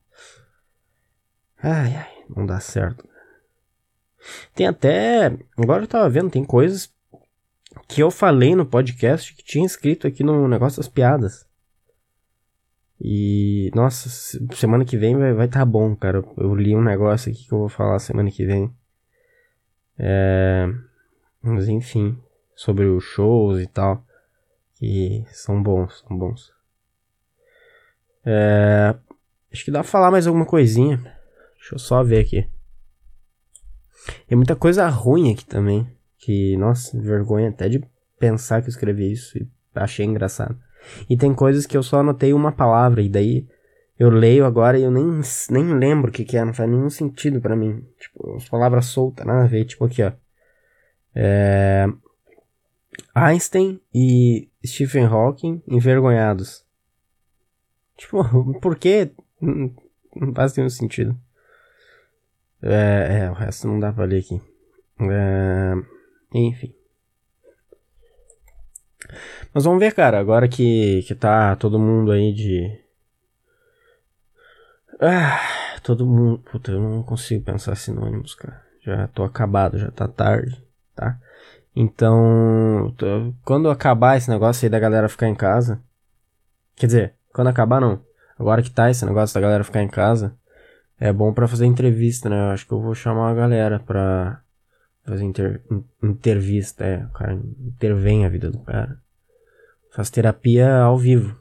Ai, 1.62 1.94
ai, 1.94 2.24
não 2.28 2.44
dá 2.44 2.58
certo. 2.58 3.08
Tem 4.52 4.66
até. 4.66 5.38
Agora 5.56 5.84
eu 5.84 5.86
tava 5.86 6.10
vendo, 6.10 6.28
tem 6.28 6.44
coisas 6.44 6.92
que 7.86 8.02
eu 8.02 8.10
falei 8.10 8.56
no 8.56 8.66
podcast 8.66 9.32
que 9.32 9.44
tinha 9.44 9.64
escrito 9.64 10.08
aqui 10.08 10.24
no 10.24 10.48
negócio 10.48 10.78
das 10.78 10.88
piadas. 10.88 11.46
E, 13.00 13.70
nossa, 13.76 14.08
semana 14.56 14.84
que 14.84 14.96
vem 14.96 15.16
vai 15.16 15.28
estar 15.28 15.36
vai 15.36 15.48
tá 15.48 15.64
bom, 15.64 15.94
cara. 15.94 16.24
Eu 16.36 16.52
li 16.52 16.74
um 16.74 16.82
negócio 16.82 17.30
aqui 17.30 17.46
que 17.46 17.52
eu 17.52 17.60
vou 17.60 17.68
falar 17.68 18.00
semana 18.00 18.28
que 18.28 18.44
vem. 18.44 18.74
É. 19.98 20.66
Mas 21.42 21.68
enfim, 21.68 22.18
sobre 22.54 22.84
os 22.86 23.04
shows 23.04 23.60
e 23.60 23.66
tal 23.66 24.04
que 24.74 25.24
são 25.32 25.62
bons, 25.62 26.04
são 26.06 26.16
bons. 26.16 26.52
É, 28.24 28.94
acho 29.52 29.64
que 29.64 29.70
dá 29.70 29.80
pra 29.80 29.88
falar 29.88 30.10
mais 30.10 30.26
alguma 30.26 30.44
coisinha. 30.44 30.98
Deixa 31.56 31.74
eu 31.74 31.78
só 31.78 32.02
ver 32.02 32.20
aqui. 32.20 32.46
Tem 34.26 34.36
muita 34.36 34.56
coisa 34.56 34.86
ruim 34.88 35.32
aqui 35.32 35.44
também. 35.44 35.88
Que, 36.18 36.56
nossa, 36.56 37.00
vergonha 37.00 37.48
até 37.50 37.68
de 37.68 37.82
pensar 38.18 38.60
que 38.60 38.68
eu 38.68 38.70
escrevi 38.72 39.12
isso 39.12 39.38
e 39.38 39.48
achei 39.74 40.04
engraçado. 40.04 40.58
E 41.08 41.16
tem 41.16 41.34
coisas 41.34 41.66
que 41.66 41.76
eu 41.76 41.82
só 41.82 42.00
anotei 42.00 42.32
uma 42.32 42.52
palavra 42.52 43.00
e 43.00 43.08
daí 43.08 43.46
eu 43.98 44.10
leio 44.10 44.44
agora 44.44 44.78
e 44.78 44.82
eu 44.82 44.90
nem, 44.90 45.20
nem 45.50 45.74
lembro 45.74 46.10
o 46.10 46.12
que, 46.12 46.24
que 46.24 46.36
é, 46.36 46.44
não 46.44 46.52
faz 46.52 46.68
nenhum 46.68 46.90
sentido 46.90 47.40
para 47.40 47.56
mim. 47.56 47.86
Tipo, 47.98 48.36
as 48.36 48.48
palavras 48.48 48.86
soltas, 48.86 49.26
nada 49.26 49.44
a 49.44 49.46
ver. 49.46 49.64
Tipo 49.64 49.84
aqui, 49.84 50.02
ó. 50.02 50.12
É, 51.14 51.86
Einstein 53.14 53.80
e 53.94 54.48
Stephen 54.64 55.06
Hawking 55.06 55.62
envergonhados. 55.68 56.64
Tipo, 57.96 58.24
por 58.60 58.76
quê? 58.76 59.12
Não 59.40 60.34
faz 60.34 60.56
nenhum 60.56 60.70
sentido. 60.70 61.16
É, 62.62 63.20
é, 63.20 63.30
o 63.30 63.34
resto 63.34 63.68
não 63.68 63.78
dá 63.78 63.92
pra 63.92 64.04
ler 64.04 64.20
aqui. 64.20 64.40
É, 65.00 65.74
enfim. 66.32 66.74
Mas 69.52 69.64
vamos 69.64 69.78
ver, 69.78 69.94
cara, 69.94 70.18
agora 70.18 70.48
que, 70.48 71.02
que 71.02 71.14
tá 71.14 71.54
todo 71.56 71.78
mundo 71.78 72.10
aí 72.10 72.32
de. 72.32 72.83
Ah, 75.00 75.40
todo 75.82 76.06
mundo. 76.06 76.38
Puta, 76.50 76.72
eu 76.72 76.80
não 76.80 77.02
consigo 77.02 77.44
pensar 77.44 77.74
sinônimos, 77.76 78.34
cara. 78.34 78.62
Já 78.82 79.08
tô 79.08 79.24
acabado, 79.24 79.78
já 79.78 79.90
tá 79.90 80.06
tarde, 80.06 80.62
tá? 80.94 81.18
Então, 81.74 82.94
quando 83.44 83.70
acabar 83.70 84.16
esse 84.16 84.30
negócio 84.30 84.64
aí 84.64 84.70
da 84.70 84.78
galera 84.78 85.08
ficar 85.08 85.28
em 85.28 85.34
casa, 85.34 85.82
quer 86.76 86.86
dizer, 86.86 87.14
quando 87.32 87.48
acabar 87.48 87.80
não, 87.80 88.00
agora 88.38 88.62
que 88.62 88.70
tá 88.70 88.90
esse 88.90 89.04
negócio 89.04 89.34
da 89.34 89.40
galera 89.40 89.64
ficar 89.64 89.82
em 89.82 89.88
casa, 89.88 90.36
é 91.00 91.12
bom 91.12 91.32
para 91.32 91.48
fazer 91.48 91.66
entrevista, 91.66 92.28
né? 92.28 92.36
Eu 92.36 92.50
acho 92.52 92.66
que 92.66 92.72
eu 92.72 92.80
vou 92.80 92.94
chamar 92.94 93.30
a 93.30 93.34
galera 93.34 93.80
pra 93.80 94.40
fazer 95.04 95.24
inter, 95.24 95.62
entrevista, 96.02 96.84
é, 96.84 97.04
o 97.04 97.10
cara 97.10 97.34
intervém 97.34 98.24
a 98.24 98.28
vida 98.28 98.50
do 98.50 98.60
cara. 98.60 98.98
Faz 99.90 100.10
terapia 100.10 100.76
ao 100.76 100.96
vivo. 100.96 101.36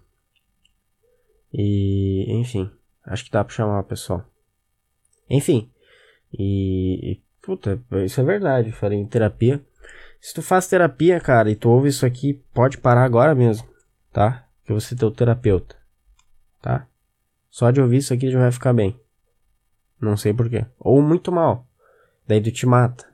E, 1.53 2.25
enfim, 2.29 2.71
acho 3.05 3.25
que 3.25 3.31
dá 3.31 3.43
pra 3.43 3.53
chamar 3.53 3.79
o 3.79 3.83
pessoal. 3.83 4.25
Enfim, 5.29 5.71
e, 6.37 7.21
puta, 7.41 7.81
isso 8.05 8.19
é 8.19 8.23
verdade, 8.23 8.71
falei 8.71 9.05
terapia. 9.05 9.63
Se 10.19 10.33
tu 10.33 10.41
faz 10.41 10.67
terapia, 10.67 11.19
cara, 11.19 11.51
e 11.51 11.55
tu 11.55 11.69
ouve 11.69 11.89
isso 11.89 12.05
aqui, 12.05 12.41
pode 12.53 12.77
parar 12.77 13.03
agora 13.03 13.35
mesmo, 13.35 13.67
tá? 14.11 14.47
Que 14.65 14.71
você 14.71 14.95
teu 14.95 15.11
terapeuta, 15.11 15.75
tá? 16.61 16.87
Só 17.49 17.69
de 17.69 17.81
ouvir 17.81 17.97
isso 17.97 18.13
aqui 18.13 18.31
já 18.31 18.39
vai 18.39 18.51
ficar 18.51 18.73
bem. 18.73 18.99
Não 20.01 20.17
sei 20.17 20.33
porquê. 20.33 20.65
Ou 20.79 21.01
muito 21.01 21.31
mal. 21.31 21.67
Daí 22.27 22.41
tu 22.41 22.51
te 22.51 22.65
mata, 22.65 23.07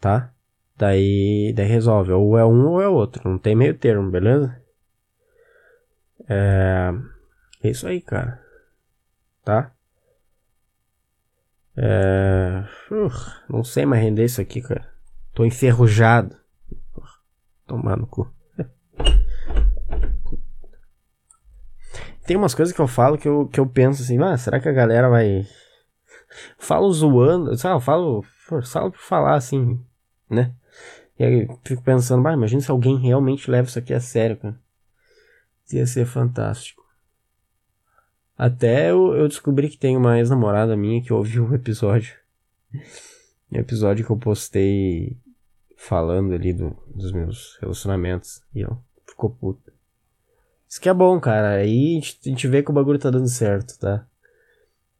tá? 0.00 0.32
Daí, 0.76 1.52
daí 1.54 1.66
resolve. 1.66 2.12
Ou 2.12 2.36
é 2.36 2.44
um 2.44 2.66
ou 2.66 2.82
é 2.82 2.88
outro. 2.88 3.28
Não 3.28 3.38
tem 3.38 3.54
meio 3.54 3.76
termo, 3.78 4.10
beleza? 4.10 4.60
É, 6.28 6.92
é 7.62 7.70
isso 7.70 7.86
aí, 7.86 8.00
cara. 8.00 8.41
Tá? 9.44 9.72
É... 11.76 12.64
Uh, 12.90 13.10
não 13.48 13.64
sei 13.64 13.86
mais 13.86 14.02
render 14.02 14.24
isso 14.24 14.40
aqui, 14.40 14.60
cara. 14.60 14.92
Tô 15.34 15.44
enferrujado. 15.44 16.36
Tomar 17.66 17.96
no 17.96 18.06
cu. 18.06 18.30
Tem 22.26 22.36
umas 22.36 22.54
coisas 22.54 22.74
que 22.74 22.80
eu 22.80 22.86
falo 22.86 23.18
que 23.18 23.26
eu, 23.26 23.48
que 23.48 23.58
eu 23.58 23.66
penso 23.66 24.02
assim, 24.02 24.22
ah, 24.22 24.36
será 24.36 24.60
que 24.60 24.68
a 24.68 24.72
galera 24.72 25.08
vai. 25.08 25.44
Falo 26.56 26.90
zoando, 26.92 27.56
sabe? 27.56 27.76
Eu 27.76 27.80
falo, 27.80 28.22
falo 28.64 28.92
por 28.92 29.00
falar 29.00 29.34
assim, 29.34 29.80
né? 30.30 30.54
E 31.18 31.24
aí 31.24 31.48
fico 31.64 31.82
pensando, 31.82 32.26
ah, 32.26 32.32
imagina 32.32 32.60
se 32.60 32.70
alguém 32.70 32.96
realmente 32.96 33.50
leva 33.50 33.68
isso 33.68 33.78
aqui 33.78 33.92
a 33.92 34.00
sério, 34.00 34.36
cara. 34.36 34.58
Ia 35.72 35.86
ser 35.86 36.06
fantástico. 36.06 36.81
Até 38.42 38.90
eu, 38.90 39.28
descobri 39.28 39.68
que 39.68 39.78
tem 39.78 39.96
uma 39.96 40.18
ex-namorada 40.18 40.76
minha 40.76 41.00
que 41.00 41.12
ouviu 41.12 41.44
um 41.44 41.54
episódio. 41.54 42.16
Um 43.52 43.56
episódio 43.56 44.04
que 44.04 44.10
eu 44.10 44.16
postei 44.16 45.16
falando 45.76 46.34
ali 46.34 46.52
do, 46.52 46.76
dos 46.92 47.12
meus 47.12 47.56
relacionamentos. 47.60 48.42
E 48.52 48.64
ela 48.64 48.76
ficou 49.06 49.30
puta. 49.30 49.72
Isso 50.68 50.80
que 50.80 50.88
é 50.88 50.92
bom, 50.92 51.20
cara. 51.20 51.50
Aí 51.50 51.92
a 51.92 52.00
gente, 52.00 52.18
a 52.20 52.28
gente 52.30 52.48
vê 52.48 52.64
que 52.64 52.70
o 52.72 52.74
bagulho 52.74 52.98
tá 52.98 53.10
dando 53.10 53.28
certo, 53.28 53.78
tá? 53.78 54.04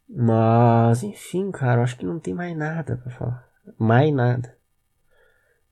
Mas, 0.08 1.02
enfim, 1.02 1.50
cara, 1.50 1.82
acho 1.82 1.98
que 1.98 2.06
não 2.06 2.20
tem 2.20 2.34
mais 2.34 2.56
nada 2.56 2.96
pra 2.96 3.10
falar. 3.10 3.48
Mais 3.76 4.14
nada. 4.14 4.56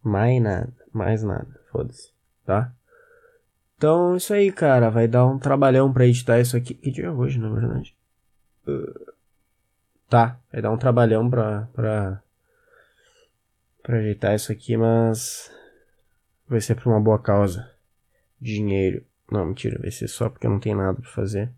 Mais 0.02 0.42
nada. 0.42 0.74
Mais 0.92 1.22
nada. 1.22 1.60
Foda-se, 1.70 2.10
tá? 2.44 2.74
Então, 3.80 4.14
isso 4.14 4.34
aí, 4.34 4.52
cara. 4.52 4.90
Vai 4.90 5.08
dar 5.08 5.24
um 5.24 5.38
trabalhão 5.38 5.90
pra 5.90 6.06
editar 6.06 6.38
isso 6.38 6.54
aqui. 6.54 6.74
Que 6.74 6.90
dia 6.90 7.06
é 7.06 7.10
hoje, 7.10 7.38
na 7.38 7.48
verdade? 7.48 7.96
Uh, 8.68 9.12
tá. 10.06 10.38
Vai 10.52 10.60
dar 10.60 10.70
um 10.70 10.76
trabalhão 10.76 11.30
pra, 11.30 11.66
pra, 11.72 12.22
pra 13.82 13.96
ajeitar 13.96 14.34
isso 14.34 14.52
aqui, 14.52 14.76
mas 14.76 15.50
vai 16.46 16.60
ser 16.60 16.74
por 16.74 16.90
uma 16.90 17.00
boa 17.00 17.18
causa. 17.18 17.70
Dinheiro. 18.38 19.02
Não, 19.32 19.46
mentira, 19.46 19.78
vai 19.80 19.90
ser 19.90 20.08
só 20.08 20.28
porque 20.28 20.46
eu 20.46 20.50
não 20.50 20.60
tenho 20.60 20.76
nada 20.76 21.00
pra 21.00 21.10
fazer. 21.10 21.50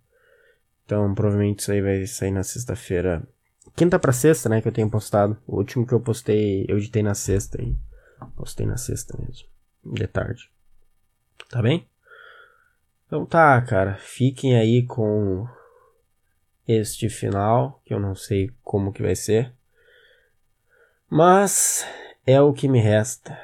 Então, 0.85 1.13
provavelmente 1.17 1.59
isso 1.59 1.73
aí 1.73 1.83
vai 1.83 2.07
sair 2.07 2.31
na 2.31 2.45
sexta-feira. 2.45 3.27
Quinta 3.75 3.99
pra 3.99 4.13
sexta, 4.13 4.49
né, 4.49 4.63
que 4.63 4.69
eu 4.69 4.73
tenho 4.73 4.89
postado. 4.89 5.37
O 5.45 5.57
último 5.57 5.85
que 5.85 5.93
eu 5.93 5.99
postei, 5.99 6.67
eu 6.69 6.79
editei 6.79 7.03
na 7.03 7.17
sexta 7.17 7.61
e 7.61 7.77
postei 8.37 8.65
na 8.65 8.77
sexta 8.77 9.19
mesmo. 9.19 9.49
De 9.85 10.07
tarde. 10.07 10.49
Tá 11.51 11.61
bem? 11.61 11.91
Então 13.13 13.27
tá, 13.27 13.61
cara. 13.61 13.97
Fiquem 13.97 14.57
aí 14.57 14.87
com 14.87 15.47
este 16.67 17.11
final, 17.11 17.79
que 17.85 17.93
eu 17.93 18.01
não 18.01 18.15
sei 18.15 18.51
como 18.65 18.91
que 18.91 19.03
vai 19.03 19.15
ser. 19.15 19.53
Mas 21.11 21.87
é 22.27 22.41
o 22.41 22.55
que 22.55 22.67
me 22.67 22.81
resta. 22.81 23.39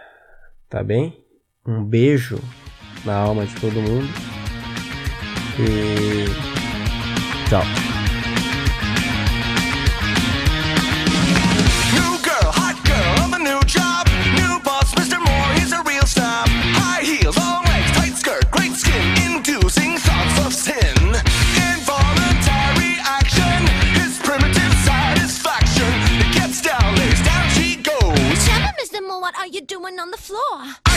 Tá 0.70 0.82
bem? 0.82 1.22
Um 1.66 1.84
beijo 1.84 2.38
na 3.04 3.14
alma 3.14 3.44
de 3.44 3.60
todo 3.60 3.74
mundo. 3.74 4.08
E 5.60 6.24
tchau. 7.50 7.87
You 29.58 29.64
doing 29.66 29.98
on 29.98 30.10
the 30.12 30.16
floor? 30.16 30.87